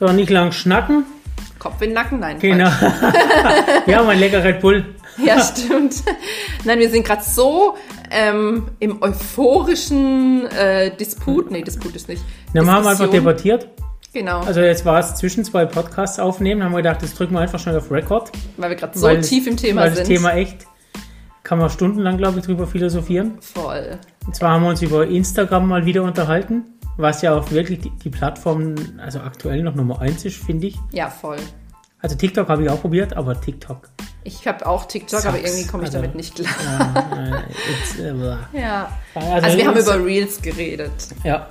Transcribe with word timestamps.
So, 0.00 0.06
nicht 0.12 0.30
lang 0.30 0.50
schnacken. 0.52 1.04
Kopf 1.58 1.74
in 1.82 1.90
den 1.90 1.94
Nacken, 1.94 2.20
nein. 2.20 2.38
Genau. 2.38 2.70
wir 3.84 3.98
haben 3.98 4.08
ein 4.08 4.18
lecker 4.18 4.42
Red 4.42 4.60
Bull. 4.60 4.84
Ja, 5.22 5.38
stimmt. 5.38 5.96
Nein, 6.64 6.78
wir 6.78 6.88
sind 6.88 7.04
gerade 7.06 7.22
so 7.22 7.76
ähm, 8.10 8.68
im 8.78 9.02
euphorischen 9.02 10.46
äh, 10.46 10.96
Disput. 10.96 11.50
Nee, 11.50 11.60
Disput 11.60 11.94
ist 11.94 12.08
nicht. 12.08 12.22
Na, 12.54 12.62
wir 12.62 12.72
haben 12.72 12.86
einfach 12.86 13.10
debattiert. 13.10 13.68
Genau, 14.14 14.40
Also 14.40 14.60
jetzt 14.60 14.86
war 14.86 14.98
es 14.98 15.14
zwischen 15.16 15.44
zwei 15.44 15.66
Podcasts 15.66 16.18
aufnehmen, 16.18 16.64
haben 16.64 16.72
wir 16.72 16.78
gedacht, 16.78 17.02
das 17.02 17.12
drücken 17.14 17.34
wir 17.34 17.40
einfach 17.40 17.60
schnell 17.60 17.76
auf 17.76 17.90
Record. 17.90 18.30
weil 18.56 18.70
wir 18.70 18.76
gerade 18.76 18.98
so 18.98 19.06
weil 19.06 19.20
tief 19.20 19.46
im 19.46 19.58
Thema 19.58 19.82
weil 19.82 19.90
sind. 19.94 20.00
das 20.00 20.08
Thema 20.08 20.32
echt, 20.32 20.66
kann 21.42 21.58
man 21.58 21.68
stundenlang, 21.68 22.16
glaube 22.16 22.38
ich, 22.38 22.46
drüber 22.46 22.66
philosophieren. 22.66 23.34
Voll. 23.40 23.98
Und 24.26 24.34
zwar 24.34 24.52
haben 24.52 24.62
wir 24.62 24.70
uns 24.70 24.80
über 24.80 25.06
Instagram 25.06 25.68
mal 25.68 25.84
wieder 25.84 26.02
unterhalten, 26.02 26.64
was 26.96 27.22
ja 27.22 27.34
auch 27.34 27.50
wirklich 27.50 27.80
die, 27.80 27.90
die 27.90 28.10
Plattform, 28.10 28.74
also 28.98 29.20
aktuell 29.20 29.62
noch 29.62 29.74
Nummer 29.74 30.00
eins 30.00 30.24
ist, 30.24 30.36
finde 30.36 30.66
ich. 30.68 30.78
Ja, 30.92 31.08
voll. 31.08 31.38
Also 32.00 32.16
TikTok 32.16 32.48
habe 32.48 32.62
ich 32.64 32.70
auch 32.70 32.80
probiert, 32.80 33.16
aber 33.16 33.38
TikTok. 33.40 33.88
Ich 34.24 34.46
habe 34.46 34.66
auch 34.66 34.84
TikTok, 34.86 35.24
aber 35.24 35.38
Sucks. 35.38 35.50
irgendwie 35.50 35.70
komme 35.70 35.82
ich 35.84 35.88
Also- 35.88 35.98
damit 35.98 36.14
nicht 36.14 36.34
klar. 36.34 37.42
äh, 37.98 38.02
äh. 38.02 38.36
Ja. 38.60 38.90
also, 39.14 39.28
Also 39.46 39.56
wir 39.58 39.66
haben 39.66 39.78
über 39.78 40.04
Reels 40.04 40.40
geredet. 40.42 40.90
Ja. 41.24 41.48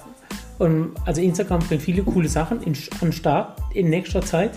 Und 0.60 0.92
also 1.06 1.22
Instagram 1.22 1.60
bringt 1.60 1.82
viele 1.82 2.04
coole 2.04 2.28
Sachen 2.28 2.62
in, 2.64 2.76
an 3.02 3.12
Start 3.14 3.60
in 3.74 3.90
nächster 3.90 4.22
Zeit. 4.22 4.52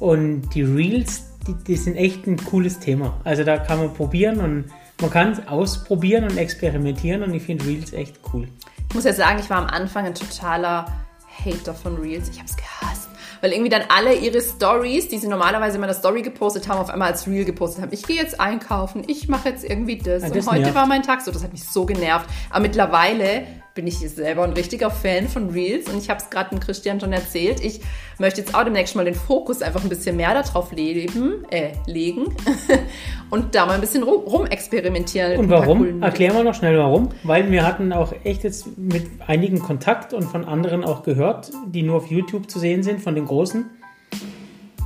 Und 0.00 0.42
die 0.54 0.62
Reels, 0.62 1.24
die, 1.46 1.54
die 1.54 1.76
sind 1.76 1.96
echt 1.96 2.26
ein 2.26 2.36
cooles 2.36 2.78
Thema. 2.78 3.18
Also 3.24 3.44
da 3.44 3.56
kann 3.58 3.78
man 3.78 3.94
probieren 3.94 4.40
und 4.40 4.64
man 5.00 5.10
kann 5.10 5.32
es 5.32 5.46
ausprobieren 5.48 6.24
und 6.24 6.36
experimentieren 6.36 7.22
und 7.22 7.34
ich 7.34 7.42
finde 7.42 7.64
Reels 7.66 7.92
echt 7.92 8.18
cool. 8.32 8.48
Ich 8.94 8.96
muss 8.96 9.06
ja 9.06 9.12
sagen, 9.12 9.40
ich 9.40 9.50
war 9.50 9.56
am 9.56 9.66
Anfang 9.66 10.06
ein 10.06 10.14
totaler 10.14 10.86
Hater 11.44 11.74
von 11.74 11.96
Reels. 11.96 12.28
Ich 12.28 12.38
habe 12.38 12.48
es 12.48 12.56
gehasst. 12.56 13.08
Weil 13.40 13.50
irgendwie 13.50 13.68
dann 13.68 13.82
alle 13.88 14.14
ihre 14.14 14.40
Stories, 14.40 15.08
die 15.08 15.18
sie 15.18 15.26
normalerweise 15.26 15.78
in 15.78 15.80
meiner 15.80 15.94
Story 15.94 16.22
gepostet 16.22 16.68
haben, 16.68 16.78
auf 16.78 16.90
einmal 16.90 17.10
als 17.10 17.26
Reel 17.26 17.44
gepostet 17.44 17.82
haben. 17.82 17.92
Ich 17.92 18.04
gehe 18.04 18.14
jetzt 18.14 18.38
einkaufen, 18.38 19.02
ich 19.08 19.26
mache 19.28 19.48
jetzt 19.48 19.64
irgendwie 19.64 19.98
das. 19.98 20.22
Ja, 20.22 20.28
und 20.28 20.36
das 20.36 20.46
heute 20.46 20.60
nervt. 20.60 20.76
war 20.76 20.86
mein 20.86 21.02
Tag 21.02 21.22
so. 21.22 21.32
Das 21.32 21.42
hat 21.42 21.50
mich 21.50 21.64
so 21.64 21.84
genervt. 21.86 22.30
Aber 22.50 22.60
mittlerweile 22.60 23.44
bin 23.74 23.88
ich 23.88 23.98
selber 23.98 24.44
ein 24.44 24.52
richtiger 24.52 24.88
Fan 24.88 25.26
von 25.26 25.50
Reels 25.50 25.88
und 25.90 25.98
ich 25.98 26.08
habe 26.08 26.20
es 26.22 26.30
gerade 26.30 26.50
dem 26.50 26.60
Christian 26.60 27.00
schon 27.00 27.12
erzählt. 27.12 27.58
Ich 27.60 27.80
möchte 28.20 28.40
jetzt 28.40 28.54
auch 28.54 28.62
demnächst 28.62 28.94
mal 28.94 29.04
den 29.04 29.14
Fokus 29.16 29.62
einfach 29.62 29.82
ein 29.82 29.88
bisschen 29.88 30.16
mehr 30.16 30.32
darauf 30.32 30.70
leben, 30.70 31.44
äh, 31.50 31.72
legen 31.86 32.26
und 33.30 33.54
da 33.56 33.66
mal 33.66 33.72
ein 33.74 33.80
bisschen 33.80 34.04
rum, 34.04 34.22
rumexperimentieren. 34.22 35.30
mit 35.32 35.38
Und 35.40 35.50
warum? 35.50 36.02
Erklären 36.02 36.36
wir 36.36 36.44
noch 36.44 36.54
schnell 36.54 36.78
warum. 36.78 37.08
Weil 37.24 37.50
wir 37.50 37.66
hatten 37.66 37.92
auch 37.92 38.12
echt 38.22 38.44
jetzt 38.44 38.78
mit 38.78 39.06
einigen 39.26 39.58
Kontakt 39.58 40.12
und 40.12 40.22
von 40.22 40.44
anderen 40.44 40.84
auch 40.84 41.02
gehört, 41.02 41.50
die 41.66 41.82
nur 41.82 41.96
auf 41.96 42.06
YouTube 42.06 42.48
zu 42.48 42.60
sehen 42.60 42.84
sind, 42.84 43.00
von 43.00 43.16
den 43.16 43.24
Großen. 43.24 43.68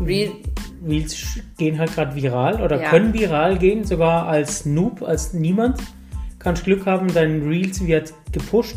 Reel, 0.01 0.31
Reels 0.87 1.15
sch- 1.15 1.41
gehen 1.59 1.79
halt 1.79 1.93
gerade 1.95 2.15
viral 2.15 2.63
oder 2.63 2.81
Ja. 2.81 2.89
können 2.89 3.13
viral 3.13 3.59
gehen, 3.59 3.85
sogar 3.85 4.29
als 4.29 4.65
Noob, 4.65 5.03
als 5.03 5.35
niemand. 5.35 5.79
Kannst 6.39 6.65
Glück 6.65 6.87
haben, 6.87 7.13
dein 7.13 7.43
Reels 7.43 7.85
wird 7.85 8.13
gepusht, 8.33 8.77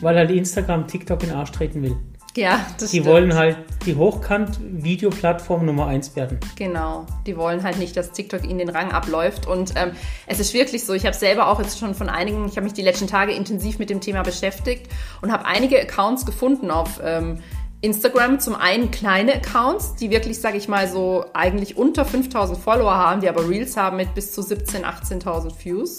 weil 0.00 0.16
halt 0.16 0.30
Instagram 0.30 0.86
TikTok 0.86 1.22
in 1.22 1.28
den 1.30 1.38
Arsch 1.38 1.52
treten 1.52 1.82
will. 1.82 1.96
ja, 2.36 2.66
das 2.78 2.90
Die 2.90 2.98
stimmt. 2.98 3.06
wollen 3.06 3.34
halt 3.34 3.56
die 3.86 3.94
Hochkant-Videoplattform 3.96 5.64
Nummer 5.64 5.86
1 5.86 6.14
werden. 6.16 6.38
Genau, 6.56 7.06
die 7.26 7.36
wollen 7.36 7.62
halt 7.62 7.78
nicht, 7.78 7.96
dass 7.96 8.12
TikTok 8.12 8.44
ihnen 8.44 8.58
den 8.58 8.68
Rang 8.70 8.90
abläuft. 8.92 9.46
Und 9.46 9.72
ähm, 9.76 9.92
es 10.26 10.40
ist 10.40 10.52
wirklich 10.54 10.84
so, 10.84 10.94
ich 10.94 11.06
habe 11.06 11.16
selber 11.16 11.48
auch 11.48 11.60
jetzt 11.60 11.78
schon 11.78 11.94
von 11.94 12.08
einigen, 12.08 12.46
ich 12.46 12.52
habe 12.56 12.62
mich 12.64 12.74
die 12.74 12.82
letzten 12.82 13.06
Tage 13.06 13.32
intensiv 13.32 13.78
mit 13.78 13.90
dem 13.90 14.00
Thema 14.00 14.22
beschäftigt 14.22 14.90
und 15.22 15.32
habe 15.32 15.46
einige 15.46 15.80
Accounts 15.80 16.26
gefunden 16.26 16.70
auf 16.70 17.00
ähm, 17.02 17.38
Instagram. 17.80 18.40
Zum 18.40 18.54
einen 18.56 18.90
kleine 18.90 19.34
Accounts, 19.34 19.94
die 19.94 20.10
wirklich, 20.10 20.40
sage 20.40 20.58
ich 20.58 20.68
mal, 20.68 20.88
so 20.88 21.24
eigentlich 21.34 21.76
unter 21.76 22.04
5000 22.04 22.58
Follower 22.58 22.94
haben, 22.96 23.20
die 23.20 23.28
aber 23.28 23.48
Reels 23.48 23.76
haben 23.76 23.96
mit 23.96 24.14
bis 24.14 24.32
zu 24.32 24.40
17.000, 24.42 24.82
18.000 25.22 25.52
Views. 25.64 25.96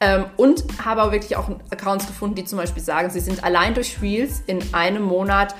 Ähm, 0.00 0.26
und 0.36 0.64
habe 0.84 1.02
aber 1.02 1.12
wirklich 1.12 1.36
auch 1.36 1.48
Accounts 1.70 2.06
gefunden, 2.06 2.36
die 2.36 2.44
zum 2.44 2.58
Beispiel 2.58 2.82
sagen, 2.82 3.10
sie 3.10 3.20
sind 3.20 3.42
allein 3.42 3.74
durch 3.74 4.00
Reels 4.00 4.42
in 4.46 4.62
einem 4.72 5.02
Monat 5.02 5.54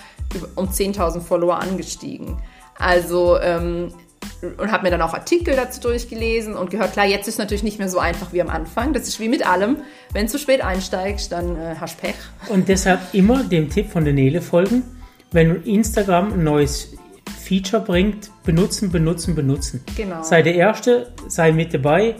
um 0.54 0.68
10.000 0.68 1.20
Follower 1.20 1.58
angestiegen. 1.58 2.40
Also, 2.78 3.38
ähm, 3.40 3.92
und 4.40 4.70
habe 4.70 4.84
mir 4.84 4.90
dann 4.90 5.02
auch 5.02 5.14
Artikel 5.14 5.56
dazu 5.56 5.80
durchgelesen 5.80 6.54
und 6.54 6.70
gehört, 6.70 6.92
klar, 6.92 7.06
jetzt 7.06 7.26
ist 7.26 7.34
es 7.34 7.38
natürlich 7.38 7.64
nicht 7.64 7.78
mehr 7.78 7.88
so 7.88 7.98
einfach 7.98 8.32
wie 8.32 8.40
am 8.40 8.48
Anfang. 8.48 8.92
Das 8.92 9.08
ist 9.08 9.18
wie 9.18 9.28
mit 9.28 9.44
allem. 9.44 9.78
Wenn 10.12 10.26
du 10.26 10.32
zu 10.32 10.38
spät 10.38 10.60
einsteigst, 10.60 11.32
dann 11.32 11.56
äh, 11.56 11.74
hast 11.80 11.98
du 11.98 12.02
Pech. 12.02 12.14
Und 12.48 12.68
deshalb 12.68 13.00
immer 13.12 13.42
dem 13.42 13.68
Tipp 13.70 13.90
von 13.90 14.04
der 14.04 14.14
Nele 14.14 14.40
folgen. 14.40 14.84
Wenn 15.32 15.62
Instagram 15.64 16.32
ein 16.32 16.44
neues 16.44 16.96
Feature 17.42 17.82
bringt, 17.82 18.30
benutzen, 18.44 18.92
benutzen, 18.92 19.34
benutzen. 19.34 19.82
Genau. 19.96 20.22
Sei 20.22 20.42
der 20.42 20.54
Erste, 20.54 21.12
sei 21.26 21.50
mit 21.50 21.74
dabei, 21.74 22.16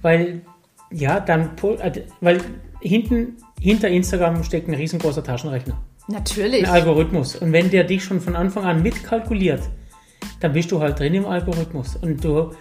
weil 0.00 0.42
ja, 0.90 1.20
dann, 1.20 1.50
äh, 1.80 2.02
weil 2.20 2.40
hinten, 2.80 3.36
hinter 3.60 3.88
Instagram 3.88 4.42
steckt 4.44 4.68
ein 4.68 4.74
riesengroßer 4.74 5.22
Taschenrechner, 5.22 5.80
Natürlich. 6.08 6.64
ein 6.64 6.70
Algorithmus. 6.70 7.36
Und 7.36 7.52
wenn 7.52 7.70
der 7.70 7.84
dich 7.84 8.04
schon 8.04 8.20
von 8.20 8.36
Anfang 8.36 8.64
an 8.64 8.82
mitkalkuliert, 8.82 9.62
dann 10.40 10.52
bist 10.52 10.70
du 10.72 10.80
halt 10.80 10.98
drin 10.98 11.14
im 11.14 11.26
Algorithmus. 11.26 11.96
Und 11.96 12.24
du, 12.24 12.52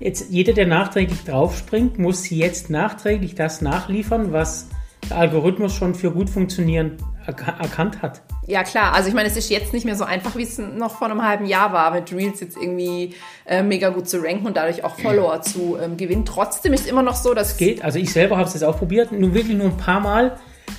jetzt, 0.00 0.30
jeder, 0.30 0.52
der 0.52 0.66
nachträglich 0.66 1.22
draufspringt, 1.24 1.98
muss 1.98 2.28
jetzt 2.30 2.70
nachträglich 2.70 3.34
das 3.34 3.60
nachliefern, 3.60 4.32
was 4.32 4.68
der 5.08 5.18
Algorithmus 5.18 5.74
schon 5.74 5.94
für 5.94 6.10
gut 6.10 6.30
funktionieren 6.30 6.96
erkannt 7.26 8.02
hat. 8.02 8.20
Ja 8.46 8.62
klar, 8.62 8.94
also 8.94 9.08
ich 9.08 9.14
meine, 9.14 9.28
es 9.28 9.36
ist 9.36 9.50
jetzt 9.50 9.72
nicht 9.72 9.84
mehr 9.84 9.96
so 9.96 10.04
einfach, 10.04 10.36
wie 10.36 10.42
es 10.42 10.58
noch 10.58 10.96
vor 10.98 11.08
einem 11.10 11.22
halben 11.22 11.46
Jahr 11.46 11.72
war, 11.72 11.90
mit 11.92 12.12
Reels 12.12 12.40
jetzt 12.40 12.56
irgendwie 12.56 13.14
äh, 13.46 13.62
mega 13.62 13.88
gut 13.90 14.08
zu 14.08 14.18
ranken 14.22 14.46
und 14.46 14.56
dadurch 14.56 14.84
auch 14.84 14.98
Follower 14.98 15.40
zu 15.42 15.76
ähm, 15.82 15.96
gewinnen. 15.96 16.24
Trotzdem 16.24 16.72
ist 16.72 16.82
es 16.82 16.86
immer 16.86 17.02
noch 17.02 17.16
so, 17.16 17.34
dass 17.34 17.56
geht. 17.56 17.82
Also 17.84 17.98
ich 17.98 18.12
selber 18.12 18.36
habe 18.36 18.46
es 18.48 18.54
jetzt 18.54 18.62
auch 18.64 18.78
probiert, 18.78 19.12
nur 19.12 19.34
wirklich 19.34 19.56
nur 19.56 19.66
ein 19.66 19.76
paar 19.76 20.00
Mal. 20.00 20.36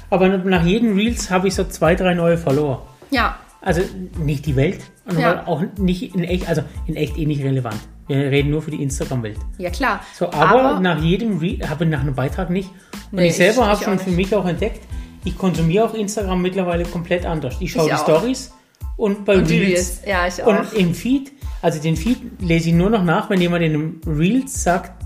Aber 0.10 0.28
nach 0.30 0.64
jedem 0.66 0.96
Reels 0.96 1.30
habe 1.30 1.48
ich 1.50 1.56
so 1.56 1.64
zwei, 1.66 1.96
drei 1.96 2.14
neue 2.14 2.38
Follower. 2.38 2.86
ja, 3.10 3.38
Also 3.62 3.82
nicht 4.18 4.46
die 4.46 4.56
Welt, 4.56 4.80
und 5.06 5.20
Ja. 5.20 5.32
aber 5.32 5.48
auch 5.48 5.64
nicht 5.78 6.14
in 6.16 6.24
echt, 6.24 6.48
also 6.48 6.62
in 6.86 6.96
echt 6.96 7.18
eh 7.18 7.26
nicht 7.26 7.44
relevant. 7.44 7.78
Wir 8.08 8.18
reden 8.18 8.52
nur 8.52 8.62
für 8.62 8.72
die 8.72 8.82
Instagram-Welt. 8.82 9.38
ja 9.58 9.70
klar. 9.70 10.00
So, 10.14 10.32
aber, 10.32 10.80
nach 10.80 11.02
jedem 11.02 11.40
Reel, 11.40 11.60
aber 11.70 11.84
nach 11.84 12.00
einem 12.02 12.16
Beitrag 12.16 12.50
nicht. 12.50 12.70
Und 13.12 13.20
Nee, 13.20 13.28
ich 13.28 13.36
selber 13.36 13.62
ich- 13.64 13.68
habe 13.68 13.78
ich 13.80 13.84
schon 13.84 14.00
für 14.00 14.12
mich 14.12 14.34
auch 14.34 14.46
entdeckt, 14.46 14.82
ich 15.28 15.38
konsumiere 15.38 15.86
auch 15.86 15.94
Instagram 15.94 16.42
mittlerweile 16.42 16.86
komplett 16.86 17.26
anders. 17.26 17.58
Ich 17.60 17.72
schaue 17.72 17.90
Ich 17.90 17.96
die. 17.96 18.02
Stories 18.02 18.54
und 18.96 19.26
bei 19.26 19.38
Und 19.38 19.50
Reels. 19.50 19.62
Reels, 19.62 20.02
ja, 20.08 20.28
ich 20.28 20.42
auch. 20.42 20.48
Und 20.48 20.74
im 20.74 20.94
Feed, 20.94 21.32
also 21.62 21.82
den 21.82 21.98
Feed 21.98 22.20
lese 22.40 22.70
ich 22.70 22.76
nur 22.76 22.90
noch 22.90 23.04
nach, 23.04 23.30
wenn 23.30 23.42
jemand 23.42 23.64
in 23.64 23.74
einem 23.74 24.02
Reels 24.08 24.64
sagt, 24.64 25.06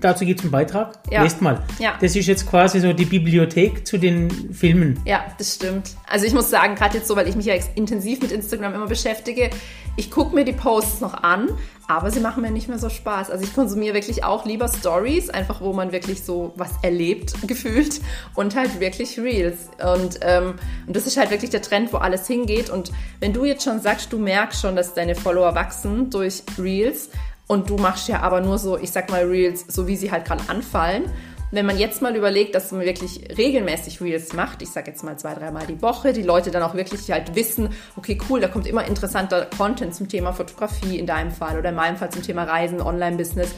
dazu 0.00 0.24
gibt 0.24 0.40
es 0.40 0.44
einen 0.44 0.52
Beitrag, 0.52 0.98
Ja. 1.10 1.22
lest 1.22 1.42
mal. 1.42 1.62
Ja. 1.78 1.94
Das 2.00 2.16
ist 2.16 2.26
jetzt 2.26 2.48
quasi 2.48 2.80
so 2.80 2.92
die 2.92 3.04
Bibliothek 3.04 3.86
zu 3.86 3.98
den 3.98 4.52
Filmen. 4.52 4.98
Ja, 5.04 5.24
das 5.38 5.54
stimmt. 5.56 5.90
Also 6.08 6.26
ich 6.26 6.32
muss 6.32 6.50
sagen, 6.50 6.74
gerade 6.74 6.98
jetzt 6.98 7.08
so, 7.08 7.16
weil 7.16 7.28
ich 7.28 7.36
mich 7.36 7.46
ja 7.46 7.54
intensiv 7.74 8.20
mit 8.22 8.32
Instagram 8.32 8.74
immer 8.74 8.86
beschäftige, 8.86 9.50
ich 9.96 10.10
gucke 10.10 10.34
mir 10.34 10.44
die 10.44 10.52
Posts 10.52 11.00
noch 11.00 11.22
an, 11.24 11.48
aber 11.88 12.10
sie 12.10 12.20
machen 12.20 12.42
mir 12.42 12.50
nicht 12.52 12.68
mehr 12.68 12.78
so 12.78 12.88
Spaß. 12.88 13.30
Also 13.30 13.42
ich 13.44 13.52
konsumiere 13.54 13.94
wirklich 13.94 14.22
auch 14.22 14.44
lieber 14.44 14.68
Stories, 14.68 15.28
einfach 15.30 15.60
wo 15.60 15.72
man 15.72 15.90
wirklich 15.90 16.22
so 16.22 16.52
was 16.54 16.70
erlebt, 16.82 17.34
gefühlt, 17.48 18.00
und 18.34 18.54
halt 18.54 18.78
wirklich 18.78 19.18
Reels. 19.18 19.68
Und, 19.82 20.20
ähm, 20.22 20.54
und 20.86 20.94
das 20.94 21.06
ist 21.06 21.16
halt 21.16 21.30
wirklich 21.30 21.50
der 21.50 21.62
Trend, 21.62 21.92
wo 21.92 21.96
alles 21.96 22.26
hingeht. 22.26 22.70
Und 22.70 22.92
wenn 23.20 23.32
du 23.32 23.44
jetzt 23.44 23.64
schon 23.64 23.80
sagst, 23.80 24.12
du 24.12 24.18
merkst 24.18 24.60
schon, 24.60 24.76
dass 24.76 24.94
deine 24.94 25.14
Follower 25.16 25.54
wachsen 25.56 26.10
durch 26.10 26.42
Reels, 26.58 27.08
und 27.48 27.68
du 27.68 27.76
machst 27.76 28.08
ja 28.08 28.20
aber 28.20 28.40
nur 28.40 28.58
so, 28.58 28.78
ich 28.78 28.92
sag 28.92 29.10
mal, 29.10 29.24
Reels, 29.24 29.64
so 29.66 29.88
wie 29.88 29.96
sie 29.96 30.12
halt 30.12 30.24
gerade 30.24 30.44
anfallen. 30.48 31.04
Wenn 31.50 31.64
man 31.64 31.78
jetzt 31.78 32.02
mal 32.02 32.14
überlegt, 32.14 32.54
dass 32.54 32.70
man 32.72 32.82
wirklich 32.82 33.26
regelmäßig 33.36 34.02
Reels 34.02 34.34
macht, 34.34 34.60
ich 34.60 34.68
sag 34.68 34.86
jetzt 34.86 35.02
mal 35.02 35.18
zwei, 35.18 35.34
dreimal 35.34 35.66
die 35.66 35.80
Woche, 35.80 36.12
die 36.12 36.22
Leute 36.22 36.50
dann 36.50 36.62
auch 36.62 36.74
wirklich 36.74 37.10
halt 37.10 37.34
wissen, 37.34 37.70
okay, 37.96 38.18
cool, 38.28 38.40
da 38.40 38.48
kommt 38.48 38.66
immer 38.66 38.86
interessanter 38.86 39.48
Content 39.56 39.94
zum 39.94 40.08
Thema 40.08 40.34
Fotografie 40.34 40.98
in 40.98 41.06
deinem 41.06 41.30
Fall 41.30 41.58
oder 41.58 41.70
in 41.70 41.74
meinem 41.74 41.96
Fall 41.96 42.10
zum 42.10 42.22
Thema 42.22 42.44
Reisen, 42.44 42.82
Online-Business, 42.82 43.54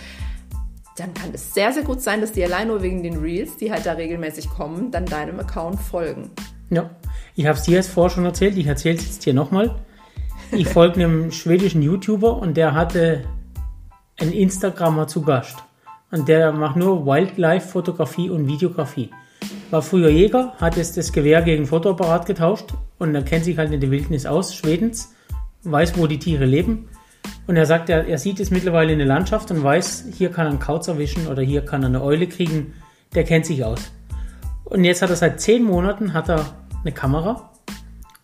dann 0.96 1.12
kann 1.14 1.30
es 1.32 1.52
sehr, 1.52 1.72
sehr 1.72 1.82
gut 1.82 2.00
sein, 2.00 2.20
dass 2.20 2.30
die 2.30 2.44
allein 2.44 2.68
nur 2.68 2.80
wegen 2.82 3.02
den 3.02 3.16
Reels, 3.16 3.56
die 3.56 3.72
halt 3.72 3.86
da 3.86 3.92
regelmäßig 3.92 4.50
kommen, 4.50 4.92
dann 4.92 5.06
deinem 5.06 5.40
Account 5.40 5.80
folgen. 5.80 6.30
Ja. 6.70 6.90
Ich 7.34 7.46
habe 7.46 7.58
es 7.58 7.64
dir 7.64 7.74
jetzt 7.74 7.90
vorher 7.90 8.10
schon 8.10 8.24
erzählt, 8.24 8.56
ich 8.56 8.66
erzähle 8.66 8.96
es 8.96 9.06
jetzt 9.06 9.24
hier 9.24 9.34
nochmal. 9.34 9.74
Ich 10.52 10.68
folge 10.68 10.96
einem 10.96 11.32
schwedischen 11.32 11.80
YouTuber 11.80 12.36
und 12.36 12.56
der 12.56 12.74
hatte 12.74 13.24
einen 14.20 14.32
Instagrammer 14.32 15.06
zu 15.06 15.22
Gast. 15.22 15.56
Und 16.10 16.28
der 16.28 16.52
macht 16.52 16.76
nur 16.76 17.06
Wildlife-Fotografie 17.06 18.30
und 18.30 18.46
Videografie. 18.46 19.10
War 19.70 19.82
früher 19.82 20.10
Jäger, 20.10 20.52
hat 20.60 20.76
jetzt 20.76 20.96
das 20.96 21.12
Gewehr 21.12 21.42
gegen 21.42 21.66
Fotoapparat 21.66 22.26
getauscht 22.26 22.74
und 22.98 23.14
er 23.14 23.22
kennt 23.22 23.44
sich 23.44 23.56
halt 23.56 23.72
in 23.72 23.80
der 23.80 23.90
Wildnis 23.90 24.26
aus, 24.26 24.54
Schwedens, 24.54 25.14
weiß, 25.62 25.96
wo 25.96 26.06
die 26.06 26.18
Tiere 26.18 26.44
leben. 26.44 26.88
Und 27.46 27.56
er 27.56 27.66
sagt, 27.66 27.88
er, 27.88 28.06
er 28.06 28.18
sieht 28.18 28.40
es 28.40 28.50
mittlerweile 28.50 28.92
in 28.92 28.98
der 28.98 29.06
Landschaft 29.06 29.50
und 29.50 29.62
weiß, 29.62 30.06
hier 30.16 30.30
kann 30.30 30.46
er 30.46 30.50
einen 30.50 30.58
Kauz 30.58 30.88
erwischen 30.88 31.26
oder 31.26 31.42
hier 31.42 31.64
kann 31.64 31.82
er 31.82 31.88
eine 31.88 32.02
Eule 32.02 32.26
kriegen. 32.26 32.74
Der 33.14 33.24
kennt 33.24 33.46
sich 33.46 33.64
aus. 33.64 33.92
Und 34.64 34.84
jetzt 34.84 35.02
hat 35.02 35.10
er 35.10 35.16
seit 35.16 35.40
zehn 35.40 35.64
Monaten 35.64 36.12
hat 36.12 36.28
er 36.28 36.44
eine 36.82 36.92
Kamera 36.92 37.50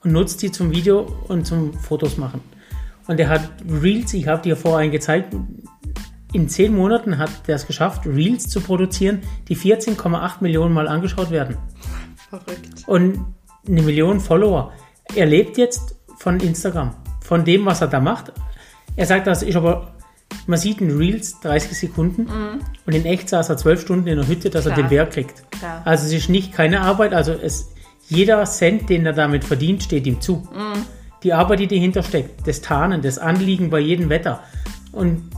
und 0.05 0.13
nutzt 0.13 0.43
die 0.43 0.53
zum 0.53 0.71
Video 0.71 1.07
und 1.29 1.47
zum 1.47 1.73
Fotos 1.75 2.17
machen. 2.19 2.41
Und 3.07 3.19
der 3.19 3.29
hat 3.29 3.49
Reels, 3.69 4.15
ich 4.15 4.27
habe 4.27 4.43
dir 4.43 4.57
vorhin 4.57 4.91
gezeigt, 4.91 5.35
in 6.37 6.51
zehn 6.51 6.77
Monaten 6.77 7.17
hat 7.17 7.31
der 7.49 7.57
es 7.57 7.67
geschafft, 7.67 8.07
Reels 8.07 8.49
zu 8.49 8.61
produzieren, 8.61 9.23
die 9.49 9.57
14,8 9.57 10.43
Millionen 10.43 10.75
Mal 10.75 10.87
angeschaut 10.87 11.31
werden. 11.31 11.57
Verrückt. 12.29 12.85
Und 12.87 13.25
eine 13.67 13.83
Million 13.83 14.21
Follower. 14.21 14.71
Er 15.15 15.25
lebt 15.25 15.57
jetzt 15.57 15.97
von 16.19 16.39
Instagram, 16.41 16.95
von 17.23 17.45
dem, 17.45 17.65
was 17.65 17.81
er 17.81 17.89
da 17.89 18.01
macht. 18.01 18.33
Er 18.97 19.07
sagt, 19.07 19.27
das 19.27 19.43
ist 19.43 19.57
aber, 19.57 19.95
man 20.47 20.59
sieht 20.59 20.83
in 20.83 20.95
Reels 20.99 21.41
30 21.41 21.79
Sekunden 21.79 22.29
und 22.85 22.95
in 22.95 23.07
echt 23.07 23.31
saß 23.31 23.49
er 23.49 23.57
12 23.57 23.81
Stunden 23.81 24.07
in 24.07 24.17
der 24.17 24.29
Hütte, 24.29 24.51
dass 24.51 24.67
er 24.67 24.73
Klar. 24.73 24.87
den 24.87 24.91
Berg 24.91 25.13
kriegt. 25.13 25.51
Klar. 25.53 25.81
Also 25.87 26.05
es 26.05 26.13
ist 26.13 26.29
nicht 26.29 26.53
keine 26.53 26.83
Arbeit, 26.83 27.15
also 27.15 27.33
es, 27.33 27.71
jeder 28.09 28.45
Cent, 28.45 28.91
den 28.91 29.07
er 29.07 29.15
damit 29.15 29.43
verdient, 29.43 29.83
steht 29.83 30.07
ihm 30.07 30.21
zu. 30.21 30.47
Die 31.23 31.33
Arbeit, 31.33 31.61
die 31.61 31.67
dahinter 31.67 32.03
steckt, 32.03 32.47
das 32.47 32.61
Tarnen, 32.61 33.01
das 33.01 33.19
Anliegen 33.19 33.71
bei 33.71 33.81
jedem 33.81 34.11
Wetter 34.11 34.43
und 34.93 35.31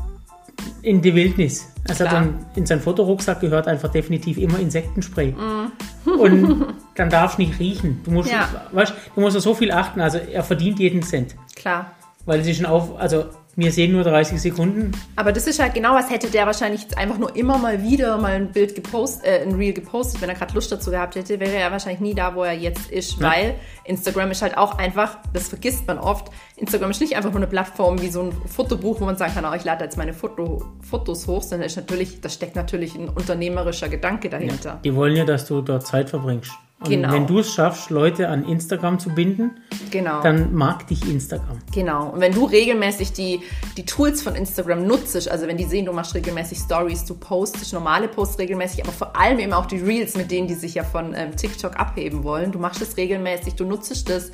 in 0.83 1.01
die 1.01 1.15
Wildnis. 1.15 1.69
Also 1.89 2.05
Klar. 2.05 2.21
dann 2.23 2.47
in 2.55 2.67
seinen 2.67 2.81
Fotorucksack 2.81 3.41
gehört 3.41 3.67
einfach 3.69 3.91
definitiv 3.91 4.37
immer 4.39 4.59
Insektenspray. 4.59 5.35
Und 6.05 6.67
dann 6.95 7.11
darfst 7.11 7.39
du 7.39 7.43
nicht 7.43 7.59
riechen. 7.59 8.01
Du 8.05 8.11
musst, 8.11 8.31
Ja. 8.31 8.49
weißt, 8.73 8.93
du 9.15 9.21
musst 9.21 9.37
auf 9.37 9.43
so 9.43 9.55
viel 9.55 9.71
achten. 9.73 10.01
Also 10.01 10.19
er 10.19 10.43
verdient 10.43 10.79
jeden 10.79 11.03
Cent. 11.03 11.35
Klar. 11.57 11.93
Weil 12.27 12.41
es 12.41 12.47
ist 12.47 12.57
schon 12.59 12.67
auf, 12.67 12.99
also 12.99 13.25
wir 13.59 13.73
sehen 13.73 13.91
nur 13.91 14.05
30 14.05 14.41
Sekunden. 14.41 14.93
Aber 15.17 15.33
das 15.33 15.49
ist 15.49 15.61
halt 15.61 15.75
genau 15.75 15.93
was, 15.95 16.09
hätte 16.11 16.31
der 16.31 16.47
wahrscheinlich 16.47 16.83
jetzt 16.83 16.97
einfach 16.97 17.19
nur 17.19 17.35
immer 17.35 17.59
mal 17.59 17.83
wieder 17.83 18.17
mal 18.17 18.33
ein 18.35 18.53
Bild 18.53 18.77
gepostet, 18.77 19.25
äh, 19.27 19.43
ein 19.43 19.57
Reel 19.57 19.73
gepostet, 19.73 20.23
wenn 20.23 20.29
er 20.29 20.37
gerade 20.37 20.55
Lust 20.55 20.71
dazu 20.71 20.93
gehabt 20.93 21.17
hätte, 21.17 21.41
wäre 21.41 21.57
er 21.57 21.73
wahrscheinlich 21.73 21.99
nie 22.01 22.15
da, 22.15 22.37
wo 22.37 22.45
er 22.45 22.53
jetzt 22.53 22.89
ist, 22.93 23.21
Ja. 23.21 23.31
weil 23.33 23.55
Instagram 23.85 24.31
ist 24.31 24.43
halt 24.43 24.57
auch 24.57 24.79
einfach, 24.79 25.19
das 25.33 25.49
vergisst 25.49 25.89
man 25.89 25.99
oft, 25.99 26.29
Instagram 26.57 26.93
ist 26.93 27.01
nicht 27.01 27.17
einfach 27.17 27.31
nur 27.31 27.39
eine 27.39 27.49
Plattform 27.49 28.01
wie 28.01 28.11
so 28.11 28.23
ein 28.23 28.33
Fotobuch, 28.47 29.01
wo 29.01 29.05
man 29.07 29.17
sagen 29.17 29.35
kann, 29.35 29.45
oh, 29.45 29.55
ich 29.57 29.65
lade 29.65 29.83
jetzt 29.83 29.97
meine 29.97 30.15
Foto, 30.15 30.65
Fotos 30.89 31.27
hoch, 31.27 31.43
sondern 31.43 31.67
ist 31.67 31.77
natürlich, 31.77 32.21
da 32.21 32.29
steckt 32.29 32.55
natürlich 32.55 32.95
ein 32.95 33.09
unternehmerischer 33.09 33.89
Gedanke 33.89 34.29
dahinter. 34.29 34.79
Die 34.85 34.95
wollen 34.95 35.17
ja, 35.17 35.25
dass 35.25 35.47
du 35.47 35.63
dort 35.63 35.85
Zeit 35.85 36.11
verbringst. 36.11 36.53
Und 36.81 36.91
Genau. 36.91 37.13
wenn 37.13 37.27
du 37.27 37.41
es 37.41 37.53
schaffst, 37.53 37.91
Leute 37.91 38.29
an 38.29 38.45
Instagram 38.45 39.01
zu 39.01 39.11
binden, 39.11 39.59
Genau. 39.91 40.23
dann 40.23 40.55
mag 40.55 40.87
dich 40.87 41.09
Instagram. 41.11 41.59
Genau. 41.75 42.11
Und 42.11 42.21
wenn 42.21 42.33
du 42.33 42.45
regelmäßig 42.45 43.13
die, 43.13 43.41
die 43.77 43.85
Tools 43.85 44.23
von 44.23 44.37
Instagram 44.37 44.87
nutzt, 44.87 45.29
also 45.29 45.49
wenn 45.49 45.57
die 45.57 45.65
sehen, 45.65 45.87
du 45.87 45.93
machst 45.93 46.15
regelmäßig 46.15 46.59
Stories, 46.59 47.05
du 47.05 47.15
postest 47.17 47.73
normale 47.73 48.07
Posts 48.07 48.39
regelmäßig, 48.39 48.85
aber 48.85 48.93
vor 48.93 49.17
allem 49.17 49.41
eben 49.41 49.53
auch 49.55 49.67
die 49.67 49.79
Reels, 49.79 50.17
mit 50.17 50.31
denen 50.31 50.47
die 50.47 50.55
sich 50.55 50.75
ja 50.75 50.85
von 50.85 51.15
ähm, 51.15 51.35
TikTok 51.35 51.75
abheben 51.81 52.23
wollen, 52.23 52.53
du 52.53 52.61
machst 52.61 52.81
es 52.81 52.97
regelmäßig, 52.97 53.55
du 53.57 53.65
nutzt 53.65 54.09
es, 54.09 54.31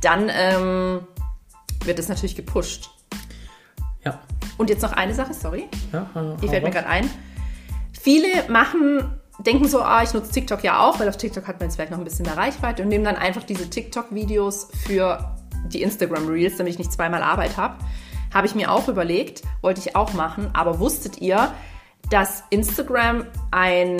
dann 0.00 0.30
ähm, 0.34 1.00
wird 1.84 1.98
es 1.98 2.08
natürlich 2.08 2.36
gepusht. 2.36 2.88
Ja. 4.02 4.18
Und 4.56 4.70
jetzt 4.70 4.80
noch 4.82 4.92
eine 4.92 5.12
Sache, 5.14 5.34
sorry. 5.34 5.68
ja 5.92 6.08
hau- 6.14 6.36
Die 6.40 6.48
fällt 6.48 6.64
mir 6.64 6.70
gerade 6.70 6.86
ein. 6.88 7.10
Viele 8.00 8.26
machen, 8.48 9.12
denken 9.38 9.68
so, 9.68 9.80
ah, 9.80 10.02
ich 10.02 10.12
nutze 10.12 10.30
TikTok 10.30 10.62
ja 10.62 10.80
auch, 10.80 11.00
weil 11.00 11.08
auf 11.08 11.16
TikTok 11.16 11.46
hat 11.46 11.58
man 11.58 11.68
jetzt 11.68 11.76
vielleicht 11.76 11.90
noch 11.90 11.98
ein 11.98 12.04
bisschen 12.04 12.26
mehr 12.26 12.36
Reichweite 12.36 12.82
und 12.82 12.88
nehmen 12.88 13.04
dann 13.04 13.16
einfach 13.16 13.42
diese 13.42 13.68
TikTok-Videos 13.68 14.68
für 14.86 15.36
die 15.66 15.82
Instagram-Reels, 15.82 16.56
damit 16.56 16.74
ich 16.74 16.78
nicht 16.78 16.92
zweimal 16.92 17.22
Arbeit 17.22 17.56
habe. 17.56 17.76
Habe 18.32 18.46
ich 18.46 18.54
mir 18.54 18.70
auch 18.70 18.88
überlegt, 18.88 19.42
wollte 19.60 19.80
ich 19.80 19.96
auch 19.96 20.12
machen, 20.12 20.50
aber 20.52 20.78
wusstet 20.78 21.20
ihr, 21.20 21.52
dass 22.10 22.44
Instagram 22.50 23.26
ein 23.50 23.98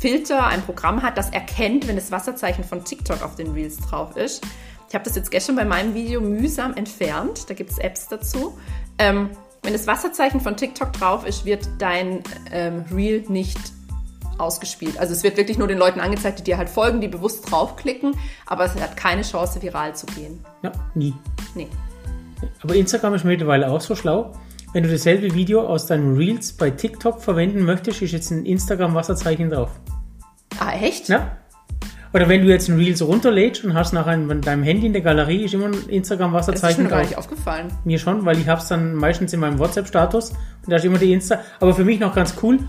Filter, 0.00 0.46
ein 0.46 0.62
Programm 0.62 1.02
hat, 1.02 1.18
das 1.18 1.30
erkennt, 1.30 1.86
wenn 1.88 1.96
das 1.96 2.10
Wasserzeichen 2.10 2.64
von 2.64 2.84
TikTok 2.84 3.22
auf 3.22 3.36
den 3.36 3.52
Reels 3.52 3.78
drauf 3.78 4.16
ist. 4.16 4.44
Ich 4.88 4.94
habe 4.94 5.04
das 5.04 5.16
jetzt 5.16 5.30
gestern 5.30 5.56
bei 5.56 5.64
meinem 5.64 5.94
Video 5.94 6.20
mühsam 6.20 6.74
entfernt. 6.74 7.50
Da 7.50 7.54
gibt 7.54 7.70
es 7.70 7.78
Apps 7.78 8.08
dazu. 8.08 8.56
Ähm, 8.98 9.30
wenn 9.62 9.72
das 9.72 9.86
Wasserzeichen 9.86 10.40
von 10.40 10.56
TikTok 10.56 10.92
drauf 10.92 11.26
ist, 11.26 11.44
wird 11.44 11.66
dein 11.78 12.22
ähm, 12.52 12.84
Reel 12.92 13.24
nicht 13.28 13.58
ausgespielt. 14.38 14.98
Also 14.98 15.12
es 15.12 15.22
wird 15.22 15.36
wirklich 15.36 15.58
nur 15.58 15.68
den 15.68 15.78
Leuten 15.78 16.00
angezeigt, 16.00 16.40
die 16.40 16.44
dir 16.44 16.58
halt 16.58 16.68
folgen, 16.68 17.00
die 17.00 17.08
bewusst 17.08 17.50
draufklicken, 17.50 18.16
aber 18.46 18.64
es 18.64 18.74
hat 18.74 18.96
keine 18.96 19.22
Chance, 19.22 19.62
viral 19.62 19.94
zu 19.94 20.06
gehen. 20.06 20.44
Ja, 20.62 20.72
nie. 20.94 21.14
Nee. 21.54 21.68
Aber 22.62 22.74
Instagram 22.74 23.14
ist 23.14 23.24
mittlerweile 23.24 23.70
auch 23.70 23.80
so 23.80 23.94
schlau. 23.94 24.32
Wenn 24.72 24.82
du 24.82 24.90
dasselbe 24.90 25.34
Video 25.34 25.66
aus 25.66 25.86
deinen 25.86 26.16
Reels 26.16 26.52
bei 26.52 26.70
TikTok 26.70 27.22
verwenden 27.22 27.64
möchtest, 27.64 28.02
ist 28.02 28.10
jetzt 28.12 28.30
ein 28.32 28.44
Instagram-Wasserzeichen 28.44 29.48
drauf. 29.50 29.70
Ah, 30.58 30.72
echt? 30.72 31.08
Ja? 31.08 31.36
Oder 32.12 32.28
wenn 32.28 32.42
du 32.42 32.48
jetzt 32.48 32.68
ein 32.68 32.76
Reels 32.76 33.02
runterlädst 33.02 33.64
und 33.64 33.74
hast 33.74 33.92
nachher 33.92 34.14
in 34.14 34.40
deinem 34.40 34.62
Handy 34.62 34.86
in 34.86 34.92
der 34.92 35.02
Galerie, 35.02 35.44
ist 35.44 35.54
immer 35.54 35.66
ein 35.66 35.72
Das 35.72 35.80
ist 35.80 35.86
mir 35.88 35.94
Instagram-Wasserzeichen 35.94 36.88
gar 36.88 36.98
drauf. 37.00 37.08
nicht 37.08 37.18
aufgefallen. 37.18 37.72
Mir 37.84 37.98
schon, 37.98 38.24
weil 38.24 38.38
ich 38.38 38.48
habe 38.48 38.60
es 38.60 38.68
dann 38.68 38.94
meistens 38.94 39.32
in 39.32 39.40
meinem 39.40 39.58
WhatsApp-Status 39.58 40.30
und 40.30 40.36
da 40.70 40.76
ist 40.76 40.84
immer 40.84 40.98
die 40.98 41.12
Insta. 41.12 41.40
Aber 41.60 41.74
für 41.74 41.84
mich 41.84 41.98
noch 41.98 42.14
ganz 42.14 42.34
cool, 42.42 42.60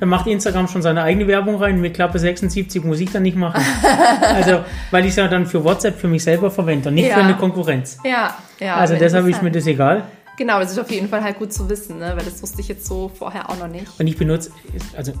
da 0.00 0.06
macht 0.06 0.26
Instagram 0.26 0.68
schon 0.68 0.82
seine 0.82 1.02
eigene 1.02 1.26
Werbung 1.26 1.56
rein. 1.56 1.80
Mit 1.80 1.94
Klappe 1.94 2.18
76 2.18 2.82
muss 2.84 3.00
ich 3.00 3.10
dann 3.10 3.22
nicht 3.22 3.36
machen. 3.36 3.64
also, 4.22 4.64
weil 4.90 5.04
ich 5.04 5.10
es 5.10 5.16
ja 5.16 5.28
dann 5.28 5.46
für 5.46 5.62
WhatsApp 5.64 5.98
für 5.98 6.08
mich 6.08 6.22
selber 6.24 6.50
verwende 6.50 6.88
und 6.88 6.96
nicht 6.96 7.08
Ja. 7.08 7.14
für 7.14 7.22
eine 7.22 7.36
Konkurrenz. 7.36 7.98
Ja, 8.04 8.36
ja. 8.60 8.76
Also 8.76 8.96
deshalb 8.96 9.26
ist 9.26 9.42
mir 9.42 9.50
das 9.50 9.66
egal. 9.66 10.04
Genau, 10.36 10.58
das 10.58 10.72
ist 10.72 10.78
auf 10.78 10.90
jeden 10.90 11.08
Fall 11.08 11.22
halt 11.22 11.38
gut 11.38 11.52
zu 11.52 11.68
wissen, 11.68 11.98
ne? 12.00 12.12
weil 12.16 12.24
das 12.24 12.42
wusste 12.42 12.60
ich 12.60 12.66
jetzt 12.66 12.86
so 12.86 13.08
vorher 13.08 13.48
auch 13.50 13.58
noch 13.58 13.68
nicht. 13.68 13.86
Und 13.98 14.06
ich 14.08 14.16
benutze, 14.16 14.50
also 14.96 15.12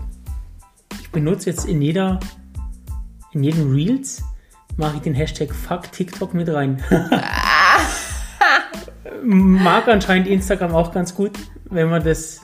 ich 1.00 1.10
benutze 1.10 1.50
jetzt 1.50 1.66
in 1.66 1.80
jeder, 1.80 2.18
in 3.32 3.44
jedem 3.44 3.72
Reels 3.72 4.24
mache 4.76 4.96
ich 4.96 5.02
den 5.02 5.14
Hashtag 5.14 5.54
Fuck 5.54 5.92
TikTok 5.92 6.34
mit 6.34 6.48
rein. 6.52 6.82
Mag 9.22 9.86
anscheinend 9.88 10.26
Instagram 10.26 10.74
auch 10.74 10.92
ganz 10.92 11.14
gut, 11.14 11.30
wenn 11.70 11.88
man 11.88 12.02
das, 12.02 12.40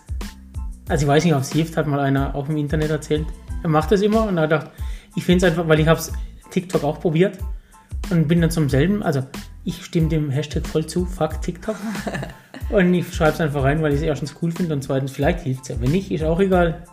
also 0.91 1.05
ich 1.05 1.09
weiß 1.09 1.25
nicht, 1.25 1.35
ob 1.35 1.43
es 1.43 1.53
hilft, 1.53 1.77
hat 1.77 1.87
mal 1.87 2.01
einer 2.01 2.35
auch 2.35 2.49
im 2.49 2.57
Internet 2.57 2.91
erzählt. 2.91 3.27
Er 3.63 3.69
macht 3.69 3.93
das 3.93 4.03
immer 4.03 4.25
und 4.25 4.37
er 4.39 4.49
dachte, 4.49 4.71
ich 5.15 5.25
finde 5.25 5.47
es 5.47 5.53
einfach, 5.53 5.69
weil 5.69 5.79
ich 5.79 5.87
habe 5.87 6.01
es 6.01 6.13
TikTok 6.51 6.83
auch 6.83 7.01
probiert 7.01 7.39
und 8.11 8.27
bin 8.27 8.41
dann 8.41 8.51
zum 8.51 8.69
selben, 8.69 9.03
also 9.03 9.23
ich 9.65 9.85
stimme 9.85 10.09
dem 10.09 10.31
Hashtag 10.31 10.67
voll 10.67 10.87
zu, 10.87 11.07
Fuck 11.07 11.41
TikTok. 11.43 11.77
Und 12.71 12.95
ich 12.95 13.13
schreibe 13.13 13.33
es 13.33 13.41
einfach 13.41 13.65
rein, 13.65 13.83
weil 13.83 13.93
ich 13.93 13.99
es 13.99 14.03
erstens 14.03 14.37
cool 14.41 14.53
finde 14.53 14.75
und 14.75 14.83
zweitens 14.83 15.11
vielleicht 15.11 15.41
hilft 15.41 15.63
es 15.63 15.69
ja. 15.71 15.81
Wenn 15.81 15.91
nicht, 15.91 16.09
ist 16.13 16.23
auch 16.23 16.39
egal. 16.39 16.85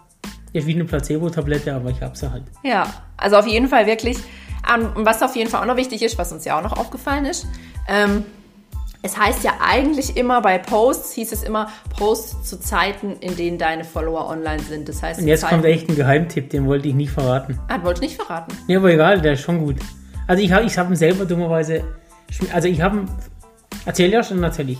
Ist 0.51 0.65
wie 0.65 0.73
eine 0.73 0.85
Placebo-Tablette, 0.85 1.71
aber 1.71 1.91
ich 1.91 2.01
habe 2.01 2.17
sie 2.17 2.31
halt. 2.31 2.45
Ja, 2.63 2.91
also 3.15 3.37
auf 3.37 3.45
jeden 3.45 3.67
Fall 3.67 3.85
wirklich. 3.85 4.17
ähm, 4.73 4.89
Und 4.95 5.05
was 5.05 5.21
auf 5.21 5.35
jeden 5.35 5.51
Fall 5.51 5.61
auch 5.61 5.67
noch 5.67 5.77
wichtig 5.77 6.01
ist, 6.01 6.17
was 6.17 6.31
uns 6.31 6.45
ja 6.45 6.57
auch 6.57 6.63
noch 6.63 6.75
aufgefallen 6.75 7.25
ist, 7.25 7.45
ähm, 7.87 8.25
es 9.01 9.17
heißt 9.17 9.43
ja 9.43 9.53
eigentlich 9.61 10.17
immer 10.17 10.41
bei 10.41 10.57
Posts, 10.57 11.13
hieß 11.13 11.31
es 11.31 11.43
immer 11.43 11.69
Posts 11.97 12.49
zu 12.49 12.59
Zeiten, 12.59 13.15
in 13.19 13.35
denen 13.35 13.57
deine 13.57 13.83
Follower 13.83 14.27
online 14.27 14.61
sind. 14.61 14.89
Das 14.89 15.01
heißt, 15.01 15.21
Und 15.21 15.27
jetzt 15.27 15.41
zu 15.41 15.47
kommt 15.47 15.63
Zeiten, 15.63 15.73
echt 15.73 15.89
ein 15.89 15.95
Geheimtipp, 15.95 16.49
den 16.49 16.65
wollte 16.65 16.87
ich 16.87 16.95
nicht 16.95 17.11
verraten. 17.11 17.59
Ah, 17.67 17.81
wollte 17.83 18.03
ich 18.03 18.11
nicht 18.11 18.21
verraten. 18.21 18.55
Nee, 18.67 18.75
aber 18.75 18.91
egal, 18.91 19.21
der 19.21 19.33
ist 19.33 19.41
schon 19.41 19.59
gut. 19.59 19.77
Also 20.25 20.43
ich 20.43 20.51
habe 20.51 20.65
ich 20.65 20.77
hab 20.77 20.89
ihn 20.89 20.95
selber 20.95 21.25
dummerweise, 21.25 21.83
also 22.51 22.67
ich 22.67 22.81
habe 22.81 22.97
ihn, 22.97 23.09
erzähl 23.85 24.11
ja 24.11 24.23
schon, 24.23 24.43
erzähl 24.43 24.69
ich. 24.71 24.79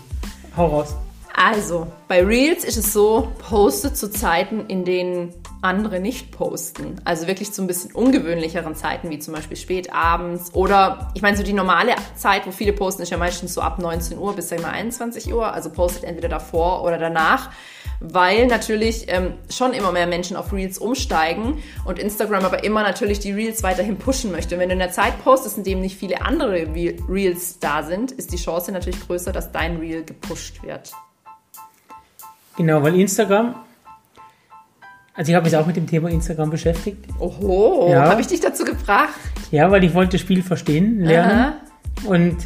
Hau 0.56 0.66
raus. 0.66 0.94
Also, 1.34 1.86
bei 2.08 2.24
Reels 2.24 2.64
ist 2.64 2.76
es 2.76 2.92
so, 2.92 3.28
poste 3.48 3.94
zu 3.94 4.10
Zeiten, 4.10 4.66
in 4.66 4.84
denen 4.84 5.32
andere 5.62 6.00
nicht 6.00 6.30
posten. 6.30 7.00
Also 7.04 7.26
wirklich 7.26 7.52
zu 7.52 7.62
ein 7.62 7.66
bisschen 7.66 7.92
ungewöhnlicheren 7.92 8.74
Zeiten, 8.74 9.10
wie 9.10 9.18
zum 9.18 9.34
Beispiel 9.34 9.56
spät 9.56 9.92
abends 9.92 10.54
oder, 10.54 11.10
ich 11.14 11.22
meine, 11.22 11.36
so 11.36 11.42
die 11.42 11.52
normale 11.52 11.94
Zeit, 12.14 12.46
wo 12.46 12.50
viele 12.50 12.72
posten, 12.72 13.02
ist 13.02 13.10
ja 13.10 13.16
meistens 13.16 13.54
so 13.54 13.60
ab 13.60 13.78
19 13.78 14.18
Uhr 14.18 14.34
bis, 14.34 14.48
sag 14.48 14.58
ich 14.58 14.64
mal, 14.64 14.72
21 14.72 15.32
Uhr. 15.32 15.52
Also 15.52 15.70
postet 15.70 16.04
entweder 16.04 16.28
davor 16.28 16.84
oder 16.84 16.98
danach, 16.98 17.50
weil 18.00 18.46
natürlich 18.46 19.06
ähm, 19.08 19.34
schon 19.50 19.72
immer 19.72 19.90
mehr 19.90 20.06
Menschen 20.06 20.36
auf 20.36 20.52
Reels 20.52 20.78
umsteigen 20.78 21.62
und 21.84 21.98
Instagram 21.98 22.44
aber 22.44 22.62
immer 22.62 22.82
natürlich 22.82 23.18
die 23.18 23.32
Reels 23.32 23.62
weiterhin 23.62 23.96
pushen 23.98 24.30
möchte. 24.30 24.54
Und 24.54 24.60
wenn 24.60 24.68
du 24.68 24.74
in 24.74 24.78
der 24.78 24.92
Zeit 24.92 25.22
postest, 25.24 25.58
in 25.58 25.64
dem 25.64 25.80
nicht 25.80 25.98
viele 25.98 26.22
andere 26.22 26.52
Re- 26.52 26.96
Reels 27.08 27.58
da 27.58 27.82
sind, 27.82 28.12
ist 28.12 28.32
die 28.32 28.36
Chance 28.36 28.70
natürlich 28.70 29.04
größer, 29.06 29.32
dass 29.32 29.50
dein 29.50 29.78
Reel 29.78 30.04
gepusht 30.04 30.62
wird. 30.62 30.92
Genau, 32.56 32.82
weil 32.82 32.98
Instagram, 32.98 33.54
also 35.18 35.30
ich 35.30 35.34
habe 35.34 35.44
mich 35.46 35.56
auch 35.56 35.66
mit 35.66 35.74
dem 35.74 35.86
Thema 35.88 36.08
Instagram 36.10 36.48
beschäftigt. 36.50 37.04
Oho, 37.18 37.88
Ja. 37.90 38.08
habe 38.08 38.20
ich 38.20 38.28
dich 38.28 38.38
dazu 38.40 38.64
gebracht? 38.64 39.08
Ja, 39.50 39.68
weil 39.70 39.82
ich 39.82 39.92
wollte 39.92 40.12
das 40.12 40.20
Spiel 40.20 40.44
verstehen, 40.44 41.00
lernen. 41.00 41.38
Aha. 41.40 41.52
Und 42.06 42.36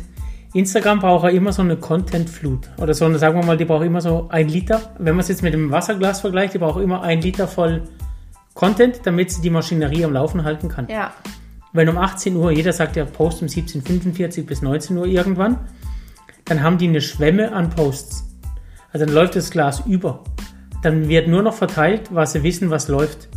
Instagram 0.54 1.00
braucht 1.00 1.24
ja 1.24 1.30
immer 1.30 1.52
so 1.52 1.60
eine 1.60 1.76
Content-Flut. 1.76 2.70
Oder 2.78 2.94
so, 2.94 3.04
eine, 3.04 3.18
sagen 3.18 3.38
wir 3.38 3.44
mal, 3.44 3.58
die 3.58 3.66
braucht 3.66 3.84
immer 3.84 4.00
so 4.00 4.26
ein 4.30 4.48
Liter. 4.48 4.80
Wenn 4.98 5.14
man 5.16 5.20
es 5.20 5.28
jetzt 5.28 5.42
mit 5.42 5.52
dem 5.52 5.70
Wasserglas 5.70 6.22
vergleicht, 6.22 6.54
die 6.54 6.58
braucht 6.58 6.80
immer 6.82 7.02
ein 7.02 7.20
Liter 7.20 7.46
voll 7.46 7.82
Content, 8.54 9.00
damit 9.04 9.30
sie 9.30 9.42
die 9.42 9.50
Maschinerie 9.50 10.04
am 10.06 10.14
Laufen 10.14 10.42
halten 10.42 10.68
kann. 10.70 10.88
Ja. 10.88 11.12
Wenn 11.74 11.90
um 11.90 11.98
18 11.98 12.36
Uhr, 12.36 12.52
jeder 12.52 12.72
sagt 12.72 12.96
ja 12.96 13.04
Post 13.04 13.42
um 13.42 13.48
17.45 13.48 14.44
bis 14.46 14.62
19 14.62 14.96
Uhr 14.96 15.06
irgendwann, 15.06 15.58
dann 16.46 16.62
haben 16.62 16.78
die 16.78 16.88
eine 16.88 17.02
Schwemme 17.02 17.52
an 17.52 17.68
Posts. 17.68 18.24
Also 18.92 19.04
dann 19.06 19.14
läuft 19.14 19.36
das 19.36 19.50
Glas 19.50 19.82
über. 19.86 20.22
Dann 20.82 21.08
wird 21.08 21.28
nur 21.28 21.42
noch 21.42 21.54
verteilt, 21.54 22.12
was 22.12 22.32
sie 22.32 22.42
wissen, 22.42 22.70
was 22.70 22.88
läuft. 22.88 23.28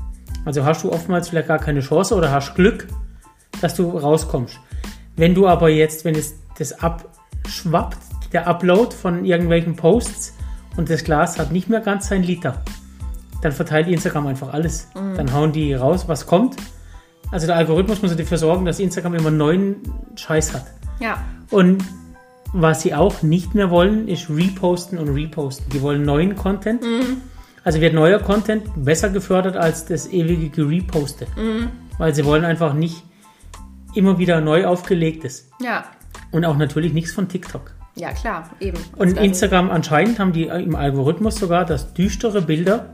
Also 0.46 0.66
hast 0.66 0.84
du 0.84 0.92
oftmals 0.92 1.30
vielleicht 1.30 1.48
gar 1.48 1.60
keine 1.60 1.80
Chance 1.80 2.16
oder 2.16 2.32
hast 2.32 2.56
Glück, 2.56 2.88
dass 3.62 3.76
du 3.76 3.90
rauskommst. 3.90 4.60
Wenn 5.16 5.34
du 5.34 5.48
aber 5.48 5.70
jetzt, 5.70 6.06
wenn 6.06 6.16
es 6.16 6.36
das 6.58 6.74
abschwappt, 6.82 7.98
der 8.34 8.48
Upload 8.48 8.94
von 8.96 9.26
irgendwelchen 9.26 9.76
Posts 9.76 10.34
und 10.78 10.90
das 10.90 11.04
Glas 11.04 11.40
hat 11.40 11.52
nicht 11.52 11.70
mehr 11.70 11.80
ganz 11.80 12.10
sein 12.10 12.24
Liter, 12.24 12.64
dann 13.42 13.52
verteilt 13.52 13.88
Instagram 13.88 14.28
einfach 14.28 14.54
alles. 14.54 14.90
Dann 14.94 15.32
hauen 15.32 15.52
die 15.52 15.74
raus, 15.74 16.08
was 16.08 16.26
kommt. 16.26 16.56
Also 17.32 17.48
der 17.48 17.56
Algorithmus 17.56 18.02
muss 18.02 18.16
dafür 18.16 18.38
sorgen, 18.38 18.66
dass 18.66 18.80
Instagram 18.80 19.16
immer 19.16 19.32
neuen 19.32 19.78
Scheiß 20.16 20.54
hat. 20.54 20.66
Ja. 21.00 21.24
Und 21.50 21.84
was 22.54 22.82
sie 22.82 22.94
auch 22.94 23.22
nicht 23.22 23.54
mehr 23.56 23.70
wollen, 23.70 24.08
ist 24.08 24.30
reposten 24.30 24.98
und 24.98 25.10
reposten. 25.10 25.70
Die 25.72 25.82
wollen 25.82 26.04
neuen 26.04 26.36
Content. 26.36 26.84
Also 27.66 27.82
wird 27.82 27.94
neuer 27.94 28.20
Content 28.20 28.64
besser 28.86 29.10
gefördert 29.10 29.58
als 29.58 29.86
das 29.86 30.08
ewige 30.14 30.50
Gereposte. 30.50 31.28
Weil 31.98 32.14
sie 32.16 32.24
wollen 32.24 32.46
einfach 32.46 32.74
nicht 32.74 33.04
immer 33.96 34.18
wieder 34.20 34.40
neu 34.40 34.66
aufgelegtes. 34.66 35.50
Ja. 35.62 35.84
Und 36.32 36.46
auch 36.46 36.58
natürlich 36.58 36.94
nichts 36.94 37.12
von 37.12 37.28
TikTok. 37.28 37.72
Ja, 37.96 38.12
klar, 38.12 38.50
eben. 38.60 38.78
Und 38.98 39.10
Also- 39.18 39.22
Instagram 39.22 39.72
anscheinend 39.72 40.20
haben 40.20 40.32
die 40.32 40.44
im 40.44 40.76
Algorithmus 40.76 41.38
sogar, 41.38 41.66
dass 41.66 41.94
düstere 41.94 42.42
Bilder 42.42 42.90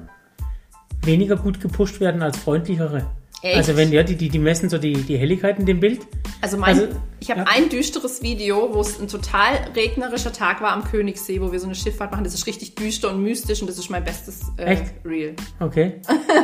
weniger 1.03 1.35
gut 1.35 1.59
gepusht 1.59 1.99
werden 1.99 2.21
als 2.21 2.37
freundlichere. 2.37 3.07
Echt? 3.43 3.57
Also 3.57 3.75
wenn 3.75 3.91
ja, 3.91 4.03
die, 4.03 4.15
die, 4.15 4.29
die 4.29 4.39
messen 4.39 4.69
so 4.69 4.77
die, 4.77 4.93
die 4.93 5.17
Helligkeit 5.17 5.57
in 5.57 5.65
dem 5.65 5.79
Bild. 5.79 6.01
Also, 6.41 6.57
mein, 6.57 6.79
Also, 6.79 6.87
ich 7.19 7.31
habe 7.31 7.41
ja. 7.41 7.47
ein 7.49 7.69
düsteres 7.69 8.21
Video, 8.21 8.69
wo 8.73 8.81
es 8.81 8.99
ein 8.99 9.07
total 9.07 9.55
regnerischer 9.75 10.31
Tag 10.31 10.61
war 10.61 10.71
am 10.73 10.83
Königssee, 10.83 11.41
wo 11.41 11.51
wir 11.51 11.59
so 11.59 11.65
eine 11.65 11.75
Schifffahrt 11.75 12.11
machen. 12.11 12.23
Das 12.23 12.33
ist 12.33 12.45
richtig 12.45 12.75
düster 12.75 13.09
und 13.09 13.23
mystisch 13.23 13.61
und 13.61 13.67
das 13.67 13.77
ist 13.79 13.89
mein 13.89 14.03
bestes 14.03 14.51
äh, 14.57 14.65
Echt? 14.65 14.93
Reel. 15.03 15.35
Okay. 15.59 16.01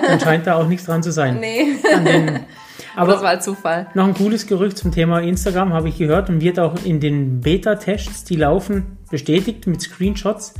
Dann 0.08 0.20
scheint 0.20 0.48
da 0.48 0.56
auch 0.56 0.68
nichts 0.68 0.86
dran 0.86 1.04
zu 1.04 1.12
sein. 1.12 1.40
Nee, 1.48 1.76
den, 1.84 2.40
aber 2.96 3.14
das 3.14 3.22
war 3.22 3.30
halt 3.30 3.44
Zufall. 3.44 3.88
noch 3.94 4.08
ein 4.08 4.14
cooles 4.16 4.48
Gerücht 4.48 4.78
zum 4.78 4.92
Thema 4.92 5.20
Instagram 5.20 5.72
habe 5.72 5.90
ich 5.90 5.98
gehört 5.98 6.30
und 6.30 6.42
wird 6.42 6.60
auch 6.60 6.74
in 6.84 7.00
den 7.00 7.42
Beta-Tests, 7.42 8.24
die 8.24 8.36
laufen, 8.36 8.98
bestätigt 9.12 9.68
mit 9.68 9.82
Screenshots, 9.82 10.56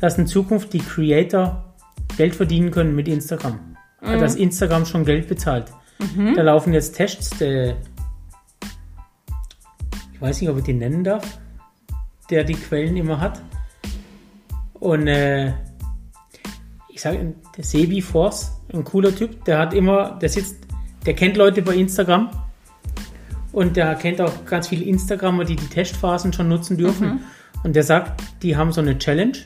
dass 0.00 0.18
in 0.18 0.26
Zukunft 0.26 0.72
die 0.72 0.80
Creator 0.80 1.74
Geld 2.16 2.34
verdienen 2.34 2.70
können 2.70 2.94
mit 2.96 3.06
Instagram. 3.06 3.76
Also, 4.00 4.20
Dass 4.20 4.34
Instagram 4.36 4.86
schon 4.86 5.04
Geld 5.04 5.28
bezahlt. 5.28 5.72
Da 6.34 6.42
laufen 6.42 6.72
jetzt 6.72 6.96
Tests, 6.96 7.36
der, 7.38 7.76
ich 10.12 10.20
weiß 10.20 10.40
nicht, 10.40 10.50
ob 10.50 10.58
ich 10.58 10.64
den 10.64 10.78
nennen 10.78 11.02
darf, 11.02 11.38
der 12.30 12.44
die 12.44 12.54
Quellen 12.54 12.96
immer 12.96 13.20
hat. 13.20 13.42
Und 14.74 15.08
äh, 15.08 15.52
ich 16.88 17.00
sage, 17.00 17.34
der 17.56 17.64
Sebi 17.64 18.00
Force, 18.00 18.52
ein 18.72 18.84
cooler 18.84 19.14
Typ, 19.14 19.44
der 19.44 19.58
hat 19.58 19.74
immer, 19.74 20.18
der 20.20 20.28
sitzt, 20.28 20.56
der 21.04 21.14
kennt 21.14 21.36
Leute 21.36 21.62
bei 21.62 21.74
Instagram 21.74 22.30
und 23.52 23.76
der 23.76 23.94
kennt 23.96 24.20
auch 24.20 24.44
ganz 24.44 24.68
viele 24.68 24.84
Instagrammer, 24.84 25.44
die 25.44 25.56
die 25.56 25.66
Testphasen 25.66 26.32
schon 26.32 26.48
nutzen 26.48 26.76
dürfen. 26.76 27.20
Und 27.64 27.74
der 27.74 27.82
sagt, 27.82 28.22
die 28.42 28.56
haben 28.56 28.70
so 28.70 28.80
eine 28.80 28.98
Challenge, 28.98 29.38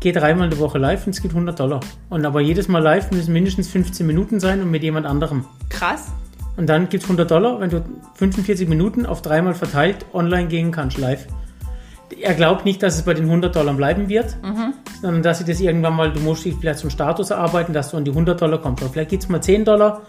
geht 0.00 0.16
dreimal 0.16 0.44
in 0.44 0.50
der 0.50 0.58
Woche 0.58 0.78
live 0.78 1.06
und 1.06 1.14
es 1.14 1.22
gibt 1.22 1.34
100 1.34 1.60
Dollar. 1.60 1.80
Und 2.08 2.24
aber 2.24 2.40
jedes 2.40 2.68
Mal 2.68 2.82
live 2.82 3.10
müssen 3.10 3.32
mindestens 3.32 3.68
15 3.68 4.06
Minuten 4.06 4.40
sein 4.40 4.62
und 4.62 4.70
mit 4.70 4.82
jemand 4.82 5.06
anderem. 5.06 5.44
Krass. 5.68 6.10
Und 6.56 6.68
dann 6.68 6.88
gibt 6.88 7.04
es 7.04 7.08
100 7.08 7.30
Dollar, 7.30 7.60
wenn 7.60 7.70
du 7.70 7.84
45 8.14 8.68
Minuten 8.68 9.06
auf 9.06 9.22
dreimal 9.22 9.54
verteilt 9.54 10.04
online 10.12 10.48
gehen 10.48 10.72
kannst 10.72 10.98
live. 10.98 11.26
Er 12.20 12.34
glaubt 12.34 12.64
nicht, 12.64 12.82
dass 12.82 12.96
es 12.96 13.02
bei 13.02 13.14
den 13.14 13.26
100 13.26 13.54
Dollar 13.54 13.72
bleiben 13.74 14.08
wird, 14.08 14.36
sondern 15.00 15.22
dass 15.22 15.38
sie 15.38 15.44
das 15.44 15.60
irgendwann 15.60 15.94
mal, 15.94 16.12
du 16.12 16.20
musst 16.20 16.44
dich 16.44 16.54
vielleicht 16.58 16.80
zum 16.80 16.90
Status 16.90 17.30
erarbeiten, 17.30 17.72
dass 17.72 17.92
du 17.92 17.96
an 17.96 18.04
die 18.04 18.10
100 18.10 18.40
Dollar 18.40 18.58
kommst. 18.60 18.82
Oder 18.82 18.92
vielleicht 18.92 19.10
gibt 19.10 19.22
es 19.22 19.28
mal 19.28 19.40
10 19.40 19.64
Dollar 19.64 20.02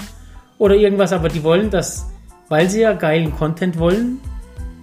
oder 0.58 0.76
irgendwas, 0.76 1.14
aber 1.14 1.30
die 1.30 1.44
wollen 1.44 1.70
das, 1.70 2.08
weil 2.50 2.70
sie 2.70 2.82
ja 2.82 2.94
geilen 2.94 3.36
Content 3.36 3.78
wollen, 3.78 4.20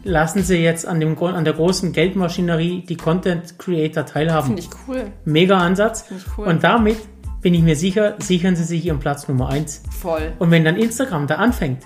lassen 0.08 0.42
sie 0.42 0.56
jetzt 0.56 0.86
an, 0.86 1.00
dem, 1.00 1.16
an 1.22 1.44
der 1.44 1.52
großen 1.52 1.92
Geldmaschinerie 1.92 2.84
die 2.88 2.96
Content 2.96 3.58
Creator 3.58 4.06
teilhaben. 4.06 4.46
Finde 4.56 4.62
ich 4.62 4.70
cool. 4.88 5.12
Mega 5.24 5.58
Ansatz. 5.58 6.02
Finde 6.02 6.24
ich 6.26 6.38
cool. 6.38 6.46
Und 6.46 6.64
damit 6.64 6.96
bin 7.42 7.54
ich 7.54 7.62
mir 7.62 7.76
sicher, 7.76 8.14
sichern 8.18 8.56
sie 8.56 8.64
sich 8.64 8.84
ihren 8.86 8.98
Platz 8.98 9.28
Nummer 9.28 9.50
1. 9.50 9.82
Voll. 10.00 10.32
Und 10.38 10.50
wenn 10.50 10.64
dann 10.64 10.76
Instagram 10.76 11.26
da 11.26 11.36
anfängt, 11.36 11.82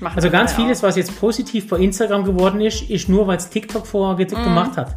Macht 0.00 0.16
also 0.16 0.30
ganz 0.30 0.52
vieles, 0.52 0.82
was 0.82 0.96
jetzt 0.96 1.18
positiv 1.18 1.68
bei 1.68 1.78
Instagram 1.78 2.24
geworden 2.24 2.60
ist, 2.60 2.88
ist 2.90 3.08
nur, 3.08 3.26
weil 3.26 3.36
es 3.36 3.48
TikTok 3.48 3.86
vorher 3.86 4.16
Mhm. 4.24 4.44
gemacht 4.44 4.76
hat. 4.76 4.94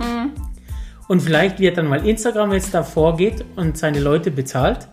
Und 1.08 1.22
vielleicht 1.22 1.60
wird 1.60 1.78
dann, 1.78 1.90
weil 1.90 2.06
Instagram 2.06 2.52
jetzt 2.54 2.74
da 2.74 2.84
vorgeht 2.84 3.44
und 3.56 3.78
seine 3.78 4.00
Leute 4.00 4.32
bezahlt, 4.32 4.88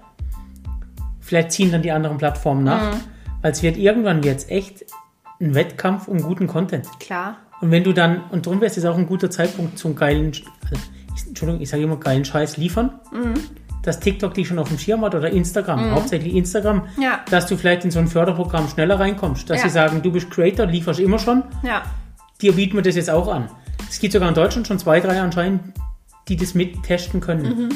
vielleicht 1.20 1.52
ziehen 1.52 1.72
dann 1.72 1.82
die 1.82 1.90
anderen 1.90 2.18
Plattformen 2.18 2.64
nach, 2.64 2.92
Mhm. 2.94 3.00
weil 3.42 3.52
es 3.52 3.62
wird 3.62 3.76
irgendwann 3.76 4.22
jetzt 4.22 4.50
echt 4.50 4.84
ein 5.40 5.54
Wettkampf 5.54 6.06
um 6.08 6.22
guten 6.22 6.46
Content. 6.46 6.86
Klar. 7.00 7.36
Und 7.61 7.70
wenn 7.70 7.84
du 7.84 7.92
dann, 7.92 8.23
und 8.30 8.46
darum 8.46 8.61
wäre 8.61 8.70
es 8.70 8.76
jetzt 8.76 8.84
auch 8.87 8.96
ein 8.99 9.06
guter 9.06 9.30
Zeitpunkt 9.30 9.78
zum 9.78 9.94
geilen, 9.96 10.32
also, 10.64 10.82
ich, 11.16 11.26
Entschuldigung, 11.28 11.61
ich 11.62 11.68
sage 11.68 11.82
immer 11.82 11.96
geilen 11.96 12.25
Scheiß 12.25 12.56
liefern, 12.56 12.90
Mhm. 13.12 13.34
dass 13.82 14.00
TikTok 14.00 14.34
dich 14.34 14.49
schon 14.49 14.58
auf 14.58 14.68
dem 14.68 14.78
Schirm 14.78 15.02
hat 15.02 15.14
oder 15.14 15.30
Instagram, 15.30 15.90
hauptsächlich 15.92 16.34
Instagram, 16.34 16.82
Ja. 17.00 17.20
dass 17.30 17.46
du 17.46 17.56
vielleicht 17.56 17.84
in 17.84 17.90
so 17.90 17.99
ein 18.00 18.08
Förderprogramm 18.08 18.68
schneller 18.68 18.99
reinkommst, 18.99 19.49
dass 19.49 19.58
Ja. 19.62 19.68
sie 19.68 19.73
sagen, 19.73 20.02
du 20.02 20.11
bist 20.11 20.30
Creator, 20.30 20.66
lieferst 20.66 21.00
immer 21.00 21.18
schon, 21.18 21.42
Ja. 21.62 21.82
dir 22.42 22.52
bieten 22.52 22.76
wir 22.76 22.82
das 22.82 22.96
jetzt 22.96 23.11
auch 23.11 23.28
an. 23.28 23.49
Es 23.88 23.99
gibt 23.99 24.12
sogar 24.12 24.28
in 24.28 24.34
Deutschland 24.34 24.66
schon 24.66 24.78
zwei, 24.78 25.00
drei 25.00 25.20
anscheinend, 25.20 25.61
die 26.28 26.37
das 26.37 26.54
mittesten 26.54 27.20
können. 27.20 27.64
Mhm. 27.64 27.68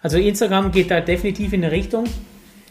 Also 0.00 0.16
Instagram 0.16 0.70
geht 0.70 0.90
da 0.90 1.00
definitiv 1.00 1.52
in 1.52 1.64
eine 1.64 1.72
Richtung, 1.72 2.04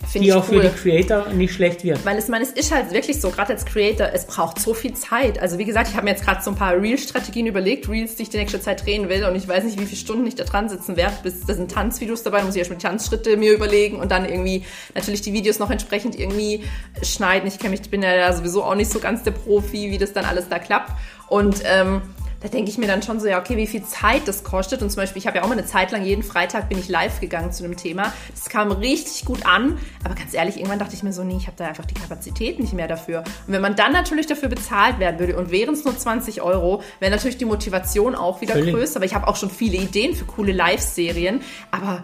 Finde 0.06 0.28
die 0.28 0.34
auch 0.34 0.44
für 0.44 0.56
cool. 0.56 0.62
die 0.62 0.70
Creator 0.70 1.30
nicht 1.30 1.54
schlecht 1.54 1.84
wird. 1.84 2.06
Weil 2.06 2.18
es, 2.18 2.28
man, 2.28 2.42
es 2.42 2.52
ist 2.52 2.74
halt 2.74 2.92
wirklich 2.94 3.20
so, 3.20 3.30
gerade 3.30 3.54
als 3.54 3.66
Creator, 3.66 4.10
es 4.14 4.26
braucht 4.26 4.60
so 4.60 4.74
viel 4.74 4.94
Zeit. 4.94 5.40
Also 5.40 5.58
wie 5.58 5.66
gesagt, 5.66 5.90
ich 5.90 5.96
habe 5.96 6.06
mir 6.06 6.12
jetzt 6.12 6.24
gerade 6.24 6.42
so 6.44 6.52
ein 6.52 6.56
paar 6.56 6.80
Reel-Strategien 6.80 7.48
überlegt, 7.48 7.90
Reels, 7.90 8.16
die 8.16 8.24
ich 8.24 8.30
die 8.30 8.38
nächste 8.38 8.62
Zeit 8.62 8.86
drehen 8.86 9.10
will 9.10 9.26
und 9.26 9.36
ich 9.36 9.48
weiß 9.48 9.64
nicht, 9.64 9.80
wie 9.80 9.86
viele 9.86 9.98
Stunden 9.98 10.28
ich 10.28 10.36
da 10.36 10.44
dran 10.44 10.70
sitzen 10.70 10.98
werde, 10.98 11.16
bis 11.24 11.46
da 11.46 11.54
sind 11.54 11.72
Tanzvideos 11.72 12.24
dabei, 12.24 12.40
da 12.40 12.46
muss 12.46 12.56
ich 12.56 12.60
erstmal 12.60 12.80
Tanzschritte 12.80 13.38
mir 13.38 13.54
überlegen 13.54 14.00
und 14.00 14.12
dann 14.12 14.26
irgendwie 14.26 14.64
natürlich 14.94 15.22
die 15.22 15.34
Videos 15.34 15.60
noch 15.60 15.72
entsprechend 15.72 16.18
irgendwie 16.18 16.64
schneiden. 17.02 17.48
Ich 17.48 17.58
kenne 17.58 17.72
mich, 17.72 17.82
ich 17.82 17.90
bin 17.90 18.04
ja 18.04 18.32
sowieso 18.34 18.64
auch 18.64 18.76
nicht 18.76 18.92
so 18.92 19.00
ganz 19.00 19.24
der 19.24 19.32
Profi, 19.32 19.92
wie 19.92 19.98
das 19.98 20.14
dann 20.14 20.26
alles 20.26 20.48
da 20.50 20.60
klappt. 20.60 20.92
Und 21.28 21.62
ähm, 21.66 22.02
da 22.40 22.48
denke 22.50 22.70
ich 22.70 22.78
mir 22.78 22.86
dann 22.88 23.02
schon 23.02 23.20
so, 23.20 23.28
ja, 23.28 23.40
okay, 23.40 23.58
wie 23.58 23.66
viel 23.66 23.84
Zeit 23.84 24.28
das 24.28 24.44
kostet. 24.44 24.82
Und 24.84 24.92
zum 24.92 24.98
Beispiel, 25.02 25.20
ich 25.20 25.26
habe 25.28 25.38
ja 25.38 25.44
auch 25.44 25.48
mal 25.48 25.54
eine 25.58 25.66
Zeit 25.66 25.92
lang, 25.92 26.04
jeden 26.06 26.22
Freitag 26.22 26.70
bin 26.70 26.78
ich 26.78 26.88
live 26.88 27.20
gegangen 27.20 27.52
zu 27.52 27.64
einem 27.64 27.76
Thema. 27.78 28.14
Das 28.36 28.50
kam 28.50 28.72
richtig 28.72 29.26
gut 29.26 29.46
an. 29.46 29.80
Aber 30.04 30.14
ganz 30.14 30.34
ehrlich, 30.36 30.58
irgendwann 30.58 30.78
dachte 30.78 30.94
ich 30.94 31.02
mir 31.02 31.14
so, 31.14 31.24
nee, 31.24 31.36
ich 31.38 31.48
habe 31.48 31.58
da 31.58 31.66
einfach 31.68 31.86
die 31.86 31.96
Kapazität 31.96 32.60
nicht 32.60 32.74
mehr 32.74 32.88
dafür. 32.88 33.20
Und 33.48 33.54
wenn 33.54 33.62
man 33.62 33.76
dann 33.76 33.92
natürlich 33.92 34.28
dafür 34.28 34.50
bezahlt 34.50 35.00
werden 35.00 35.20
würde 35.20 35.36
und 35.36 35.50
wären 35.52 35.74
es 35.74 35.84
nur 35.84 35.98
20 35.98 36.42
Euro, 36.44 36.84
wäre 37.00 37.12
natürlich 37.12 37.38
die 37.38 37.46
Motivation 37.46 38.14
auch 38.14 38.40
wieder 38.42 38.54
Völlig. 38.54 38.76
größer. 38.76 38.98
Aber 38.98 39.06
ich 39.06 39.16
habe 39.16 39.28
auch 39.28 39.36
schon 39.36 39.50
viele 39.50 39.78
Ideen 39.78 40.14
für 40.16 40.26
coole 40.26 40.52
Live-Serien. 40.52 41.42
Aber 41.72 42.04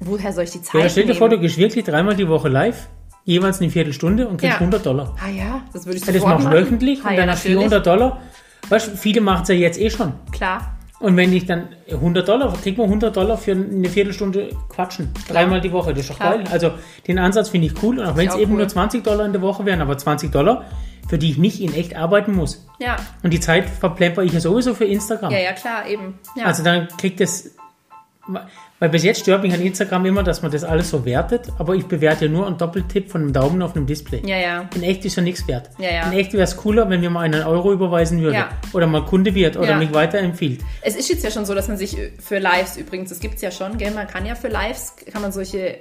woher 0.00 0.32
soll 0.32 0.44
ich 0.44 0.50
die 0.50 0.62
Zeit 0.62 0.82
Ja, 0.82 0.88
stell 0.88 1.04
dir 1.04 1.08
nehmen? 1.08 1.18
vor, 1.18 1.28
du 1.28 1.38
gehst 1.40 1.56
wirklich 1.56 1.84
dreimal 1.84 2.14
die 2.14 2.28
Woche 2.28 2.48
live, 2.48 2.88
jeweils 3.24 3.60
eine 3.60 3.70
Viertelstunde 3.70 4.28
und 4.28 4.36
kriegst 4.38 4.54
Ja. 4.54 4.60
100 4.60 4.84
Dollar. 4.86 5.16
ah 5.24 5.28
ja, 5.30 5.62
das 5.72 5.86
würde 5.86 5.98
ich 5.98 6.06
Ja, 6.06 6.12
das 6.12 6.22
machst 6.22 6.46
du 6.46 6.50
wöchentlich 6.50 7.00
ah, 7.04 7.08
und 7.08 7.14
ja, 7.14 7.20
dann 7.20 7.30
hast 7.30 7.44
du 7.44 7.48
natürlich. 7.50 7.68
400 7.70 7.86
Dollar. 7.86 8.20
Weißt 8.68 8.88
du, 8.88 8.96
viele 8.96 9.20
machen 9.20 9.42
es 9.42 9.48
ja 9.48 9.54
jetzt 9.54 9.80
eh 9.80 9.90
schon. 9.90 10.12
Klar. 10.32 10.78
Und 11.00 11.16
wenn 11.16 11.32
ich 11.32 11.46
dann 11.46 11.68
100 11.90 12.28
Dollar, 12.28 12.52
kriegt 12.60 12.76
man 12.76 12.86
100 12.86 13.16
Dollar 13.16 13.38
für 13.38 13.52
eine 13.52 13.88
Viertelstunde 13.88 14.50
quatschen. 14.68 15.10
Dreimal 15.28 15.60
die 15.60 15.70
Woche, 15.70 15.92
das 15.92 16.00
ist 16.00 16.10
doch 16.10 16.16
Klar. 16.16 16.38
geil. 16.38 16.44
Also 16.50 16.72
den 17.06 17.20
Ansatz 17.20 17.50
finde 17.50 17.68
ich 17.68 17.82
cool. 17.82 18.00
Und 18.00 18.06
auch 18.06 18.16
wenn 18.16 18.28
es 18.28 18.34
eben 18.34 18.52
cool. 18.52 18.58
nur 18.58 18.68
20 18.68 19.04
Dollar 19.04 19.24
in 19.24 19.32
der 19.32 19.42
Woche 19.42 19.64
wären, 19.64 19.80
aber 19.80 19.96
20 19.96 20.32
Dollar, 20.32 20.64
für 21.08 21.16
die 21.16 21.30
ich 21.30 21.38
nicht 21.38 21.60
in 21.60 21.72
echt 21.72 21.94
arbeiten 21.94 22.34
muss. 22.34 22.66
Ja. 22.80 22.96
Und 23.22 23.32
die 23.32 23.38
Zeit 23.38 23.70
verplemper 23.70 24.22
ich 24.24 24.32
ja 24.32 24.40
sowieso 24.40 24.74
für 24.74 24.86
Instagram. 24.86 25.30
Ja, 25.30 25.38
ja, 25.38 25.52
klar, 25.52 25.86
eben. 25.86 26.18
Ja. 26.36 26.46
Also 26.46 26.64
dann 26.64 26.88
kriegt 26.98 27.20
es, 27.20 27.54
weil 28.78 28.88
bis 28.90 29.02
jetzt 29.04 29.20
stört 29.20 29.42
mich 29.42 29.52
an 29.54 29.60
Instagram 29.60 30.06
immer, 30.06 30.22
dass 30.22 30.42
man 30.42 30.50
das 30.52 30.62
alles 30.64 30.90
so 30.90 31.04
wertet, 31.04 31.48
aber 31.58 31.74
ich 31.74 31.86
bewerte 31.86 32.26
ja 32.26 32.30
nur 32.30 32.46
einen 32.46 32.58
Doppeltipp 32.58 33.10
von 33.10 33.22
einem 33.22 33.32
Daumen 33.32 33.62
auf 33.62 33.74
einem 33.74 33.86
Display. 33.86 34.22
ja, 34.24 34.36
ja. 34.36 34.68
In 34.74 34.82
echt 34.82 35.04
ist 35.04 35.16
ja 35.16 35.22
nichts 35.22 35.46
wert. 35.48 35.70
Ja, 35.78 35.90
ja. 35.90 36.02
In 36.10 36.12
echt 36.18 36.32
wäre 36.34 36.42
es 36.44 36.56
cooler, 36.56 36.88
wenn 36.90 37.00
mir 37.00 37.10
mal 37.10 37.22
einen 37.22 37.42
Euro 37.44 37.72
überweisen 37.72 38.20
würde. 38.20 38.36
Ja. 38.36 38.48
Oder 38.72 38.86
mal 38.86 39.04
Kunde 39.04 39.34
wird 39.34 39.56
oder 39.56 39.70
Ja. 39.70 39.76
mich 39.78 39.92
weiterempfiehlt. 39.92 40.60
Es 40.82 40.94
ist 40.96 41.08
jetzt 41.08 41.24
ja 41.24 41.30
schon 41.30 41.44
so, 41.46 41.54
dass 41.54 41.68
man 41.68 41.76
sich 41.76 41.96
für 42.20 42.38
Lives 42.38 42.76
übrigens, 42.76 43.08
das 43.08 43.20
gibt 43.20 43.36
es 43.36 43.40
ja 43.42 43.50
schon, 43.50 43.78
gell? 43.78 43.90
man 43.92 44.06
kann 44.06 44.26
ja 44.26 44.34
für 44.34 44.48
Lives, 44.48 44.94
kann 45.12 45.22
man 45.22 45.32
solche, 45.32 45.78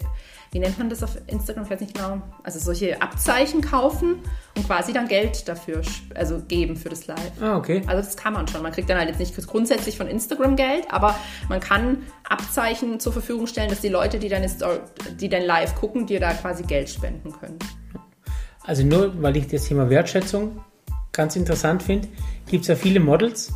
wie 0.51 0.59
nennt 0.59 0.77
man 0.77 0.89
das 0.89 1.03
auf 1.03 1.17
Instagram, 1.27 1.63
ich 1.65 1.69
weiß 1.69 1.81
nicht 1.81 1.93
genau, 1.93 2.21
also 2.43 2.59
solche 2.59 3.01
Abzeichen 3.01 3.61
kaufen 3.61 4.19
und 4.55 4.65
quasi 4.65 4.93
dann 4.93 5.07
Geld 5.07 5.47
dafür, 5.47 5.81
also 6.15 6.41
geben 6.47 6.75
für 6.75 6.89
das 6.89 7.07
Live. 7.07 7.31
Ah, 7.41 7.57
okay. 7.57 7.81
Also 7.87 8.03
das 8.03 8.17
kann 8.17 8.33
man 8.33 8.47
schon. 8.47 8.61
Man 8.63 8.71
kriegt 8.71 8.89
dann 8.89 8.97
halt 8.97 9.09
jetzt 9.09 9.19
nicht 9.19 9.35
grundsätzlich 9.47 9.97
von 9.97 10.07
Instagram 10.07 10.55
Geld, 10.55 10.85
aber 10.89 11.15
man 11.49 11.59
kann 11.59 12.03
Abzeichen 12.27 12.99
zur 12.99 13.13
Verfügung 13.13 13.47
stellen, 13.47 13.69
dass 13.69 13.81
die 13.81 13.89
Leute, 13.89 14.19
die 14.19 14.29
deine 14.29 14.49
Story, 14.49 14.79
die 15.19 15.29
dein 15.29 15.45
Live 15.45 15.75
gucken, 15.75 16.05
dir 16.05 16.19
da 16.19 16.33
quasi 16.33 16.63
Geld 16.63 16.89
spenden 16.89 17.31
können. 17.31 17.59
Also 18.63 18.83
nur, 18.83 19.21
weil 19.21 19.37
ich 19.37 19.47
das 19.47 19.65
Thema 19.65 19.89
Wertschätzung 19.89 20.59
ganz 21.13 21.35
interessant 21.35 21.83
finde, 21.83 22.07
gibt 22.47 22.63
es 22.63 22.67
ja 22.67 22.75
viele 22.75 22.99
Models, 22.99 23.53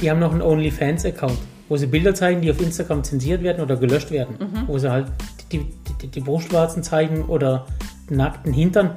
die 0.00 0.10
haben 0.10 0.20
noch 0.20 0.32
einen 0.32 0.42
OnlyFans-Account, 0.42 1.38
wo 1.68 1.76
sie 1.76 1.86
Bilder 1.86 2.14
zeigen, 2.14 2.42
die 2.42 2.50
auf 2.50 2.60
Instagram 2.60 3.02
zensiert 3.02 3.42
werden 3.42 3.62
oder 3.62 3.76
gelöscht 3.76 4.10
werden. 4.10 4.64
Wo 4.66 4.78
sie 4.78 4.90
halt 4.90 5.06
die, 5.52 5.66
die, 6.00 6.08
die 6.08 6.20
Brustwarzen 6.20 6.82
zeigen 6.82 7.24
oder 7.26 7.66
nackten 8.08 8.52
Hintern. 8.52 8.90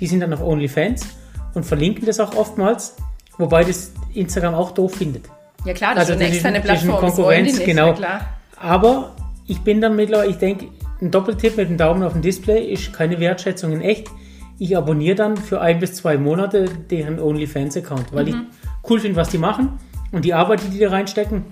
Die 0.00 0.06
sind 0.06 0.20
dann 0.20 0.32
auf 0.32 0.42
OnlyFans 0.42 1.06
und 1.54 1.64
verlinken 1.64 2.06
das 2.06 2.20
auch 2.20 2.34
oftmals. 2.36 2.96
Wobei 3.38 3.64
das 3.64 3.92
Instagram 4.14 4.54
auch 4.54 4.72
doof 4.72 4.94
findet. 4.94 5.24
Ja 5.64 5.72
klar, 5.74 5.94
das 5.94 6.10
Also 6.10 6.12
ist 6.14 6.20
eine 6.20 6.28
externe 6.34 6.60
Plattform, 6.60 6.98
Konkurrenz, 6.98 7.54
nicht, 7.54 7.64
genau. 7.64 7.94
Aber 8.58 9.12
ich 9.46 9.60
bin 9.62 9.80
dann 9.80 9.96
mittlerweile, 9.96 10.30
ich 10.30 10.36
denke, 10.36 10.66
ein 11.00 11.10
Doppeltipp 11.10 11.56
mit 11.56 11.68
dem 11.68 11.76
Daumen 11.78 12.02
auf 12.02 12.12
dem 12.12 12.22
Display 12.22 12.64
ist 12.72 12.92
keine 12.92 13.18
Wertschätzung 13.20 13.72
in 13.72 13.80
echt. 13.80 14.08
Ich 14.58 14.76
abonniere 14.76 15.16
dann 15.16 15.36
für 15.36 15.60
ein 15.60 15.78
bis 15.80 15.94
zwei 15.94 16.16
Monate 16.18 16.66
deren 16.90 17.18
OnlyFans-Account, 17.18 18.12
weil 18.12 18.24
Mhm. 18.26 18.28
ich 18.30 18.90
cool 18.90 19.00
finde, 19.00 19.16
was 19.16 19.28
die 19.30 19.38
machen 19.38 19.78
und 20.12 20.24
die 20.24 20.34
Arbeit, 20.34 20.62
die 20.64 20.68
die 20.70 20.78
da 20.78 20.90
reinstecken. 20.90 21.44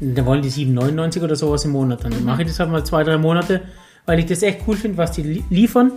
Da 0.00 0.26
wollen 0.26 0.42
die 0.42 0.50
7,99 0.50 1.22
oder 1.22 1.36
sowas 1.36 1.64
im 1.64 1.72
Monat. 1.72 2.04
Dann 2.04 2.18
Mhm. 2.18 2.24
mache 2.24 2.42
ich 2.42 2.48
das 2.48 2.58
halt 2.60 2.70
mal 2.70 2.84
zwei, 2.84 3.04
drei 3.04 3.16
Monate, 3.18 3.62
weil 4.06 4.18
ich 4.18 4.26
das 4.26 4.42
echt 4.42 4.60
cool 4.66 4.76
finde, 4.76 4.98
was 4.98 5.12
die 5.12 5.22
li- 5.22 5.44
liefern. 5.50 5.92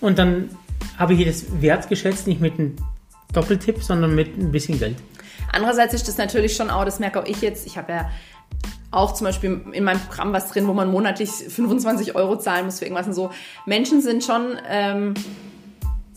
Und 0.00 0.18
dann 0.18 0.48
habe 0.96 1.14
ich 1.14 1.24
das 1.26 1.44
wertgeschätzt, 1.60 2.26
nicht 2.26 2.40
mit 2.40 2.58
einem 2.58 2.76
Doppeltipp, 3.32 3.82
sondern 3.82 4.14
mit 4.14 4.36
ein 4.38 4.52
bisschen 4.52 4.78
Geld. 4.78 4.96
Andererseits 5.52 5.94
ist 5.94 6.08
das 6.08 6.16
natürlich 6.18 6.54
schon 6.56 6.70
auch, 6.70 6.84
das 6.84 6.98
merke 7.00 7.20
auch 7.20 7.26
ich 7.26 7.40
jetzt, 7.42 7.66
ich 7.66 7.76
habe 7.76 7.92
ja 7.92 8.10
auch 8.90 9.12
zum 9.14 9.26
Beispiel 9.26 9.60
in 9.72 9.84
meinem 9.84 10.00
Programm 10.00 10.32
was 10.32 10.50
drin, 10.50 10.66
wo 10.66 10.72
man 10.74 10.90
monatlich 10.90 11.30
25 11.30 12.14
Euro 12.14 12.36
zahlen 12.38 12.66
muss 12.66 12.78
für 12.78 12.84
irgendwas 12.84 13.06
und 13.06 13.14
so. 13.14 13.30
Menschen 13.66 14.00
sind 14.02 14.22
schon 14.22 14.56
ähm, 14.68 15.14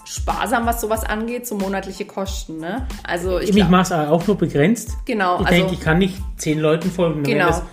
sparsam, 0.05 0.65
was 0.65 0.79
sowas 0.81 1.03
angeht, 1.03 1.45
so 1.47 1.55
monatliche 1.55 2.05
Kosten. 2.05 2.59
Ne? 2.59 2.88
Also 3.03 3.39
ich 3.39 3.50
Ich 3.55 3.67
mache 3.67 3.81
es 3.81 3.91
auch 3.91 4.25
nur 4.27 4.38
begrenzt. 4.38 4.91
Genau, 5.05 5.35
Ich 5.41 5.47
also- 5.47 5.51
denke, 5.51 5.74
ich 5.74 5.81
kann 5.81 5.97
nicht 5.97 6.17
zehn 6.38 6.59
Leuten 6.59 6.89
folgen. 6.91 7.24
Genau. 7.24 7.47
das- 7.47 7.63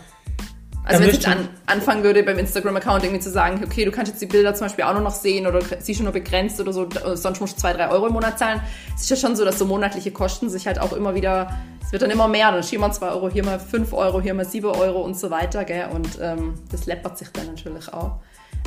Also 0.85 1.01
wenn 1.03 1.11
ich 1.11 1.15
jetzt 1.15 1.29
an, 1.29 1.49
anfangen 1.67 2.03
würde 2.03 2.25
beim 2.25 2.39
Instagram-Account 2.39 3.05
irgendwie 3.05 3.21
zu 3.21 3.31
sagen, 3.31 3.63
okay, 3.65 3.85
du 3.85 3.93
kannst 3.93 4.11
jetzt 4.11 4.21
die 4.21 4.27
Bilder 4.27 4.53
zum 4.55 4.65
Beispiel 4.67 4.83
auch 4.85 4.93
nur 4.95 5.03
noch 5.03 5.13
sehen 5.13 5.47
oder 5.47 5.61
siehst 5.79 5.99
schon 5.99 6.05
nur 6.05 6.13
begrenzt 6.13 6.61
oder 6.61 6.73
so, 6.73 6.89
sonst 7.15 7.41
musst 7.41 7.57
du 7.57 7.61
zwei, 7.61 7.73
drei 7.73 7.89
Euro 7.89 8.09
im 8.09 8.15
Monat 8.15 8.37
zahlen. 8.37 8.61
Es 8.97 9.03
ist 9.03 9.11
ja 9.11 9.17
schon 9.17 9.37
so, 9.37 9.45
dass 9.45 9.61
so 9.61 9.65
monatliche 9.65 10.11
Kosten 10.11 10.51
sich 10.51 10.67
halt 10.67 10.81
auch 10.81 10.93
immer 10.93 11.15
wieder, 11.15 11.53
es 11.85 11.93
wird 11.93 12.03
dann 12.03 12.11
immer 12.11 12.27
mehr, 12.27 12.51
dann 12.51 12.63
hier 12.65 12.81
mal 12.81 12.91
zwei 12.91 13.11
Euro, 13.11 13.31
hier 13.31 13.45
mal 13.45 13.61
fünf 13.61 13.93
Euro, 13.93 14.21
hier 14.21 14.35
mal 14.35 14.45
sieben 14.45 14.67
Euro 14.67 15.03
und 15.03 15.17
so 15.17 15.31
weiter, 15.31 15.65
gell? 15.65 15.87
Und 15.95 16.19
ähm, 16.21 16.55
das 16.73 16.87
läppert 16.87 17.17
sich 17.17 17.29
dann 17.31 17.47
natürlich 17.47 17.93
auch. 17.93 18.17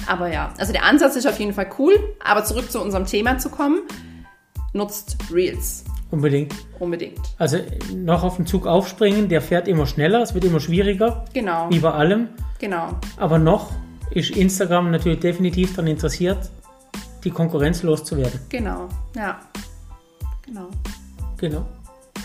Aber 0.07 0.31
ja, 0.31 0.53
also 0.57 0.71
der 0.71 0.83
Ansatz 0.85 1.15
ist 1.15 1.27
auf 1.27 1.39
jeden 1.39 1.53
Fall 1.53 1.67
cool, 1.79 1.93
aber 2.23 2.43
zurück 2.43 2.71
zu 2.71 2.81
unserem 2.81 3.05
Thema 3.05 3.37
zu 3.37 3.49
kommen, 3.49 3.79
nutzt 4.73 5.17
Reels 5.33 5.83
Unbedingt. 6.11 6.53
unbedingt. 6.79 7.19
Also 7.39 7.57
noch 7.93 8.23
auf 8.23 8.35
den 8.37 8.45
Zug 8.45 8.67
aufspringen, 8.67 9.27
der 9.29 9.41
fährt 9.41 9.67
immer 9.67 9.85
schneller, 9.87 10.21
es 10.21 10.33
wird 10.33 10.45
immer 10.45 10.59
schwieriger, 10.59 11.25
Genau, 11.33 11.67
wie 11.69 11.79
bei 11.79 11.91
allem. 11.91 12.29
genau. 12.59 12.89
Aber 13.17 13.39
noch 13.39 13.71
ist 14.11 14.29
Instagram 14.31 14.91
natürlich 14.91 15.19
definitiv 15.19 15.71
daran 15.71 15.87
interessiert, 15.87 16.49
die 17.23 17.31
Konkurrenz 17.31 17.81
loszuwerden. 17.83 18.39
Genau, 18.49 18.87
ja. 19.15 19.39
Genau. 20.45 20.67
Genau. 21.37 21.65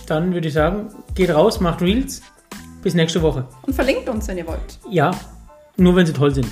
Dann 0.07 0.35
würde 0.35 0.49
ich 0.49 0.55
sagen, 0.55 0.91
geht 1.15 1.31
raus, 1.31 1.59
macht 1.61 1.81
Reels. 1.81 2.21
Bis 2.83 2.95
nächste 2.95 3.21
Woche. 3.23 3.47
Und 3.63 3.75
verlinkt 3.75 4.09
uns, 4.09 4.27
wenn 4.29 4.39
ihr 4.39 4.47
wollt. 4.47 4.79
Ja, 4.89 5.11
nur 5.77 5.97
wenn 5.97 6.07
sie 6.07 6.13
toll 6.13 6.35
sind. 6.35 6.47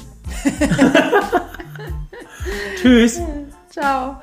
Tschüss. 2.81 3.21
Ciao. 3.71 4.23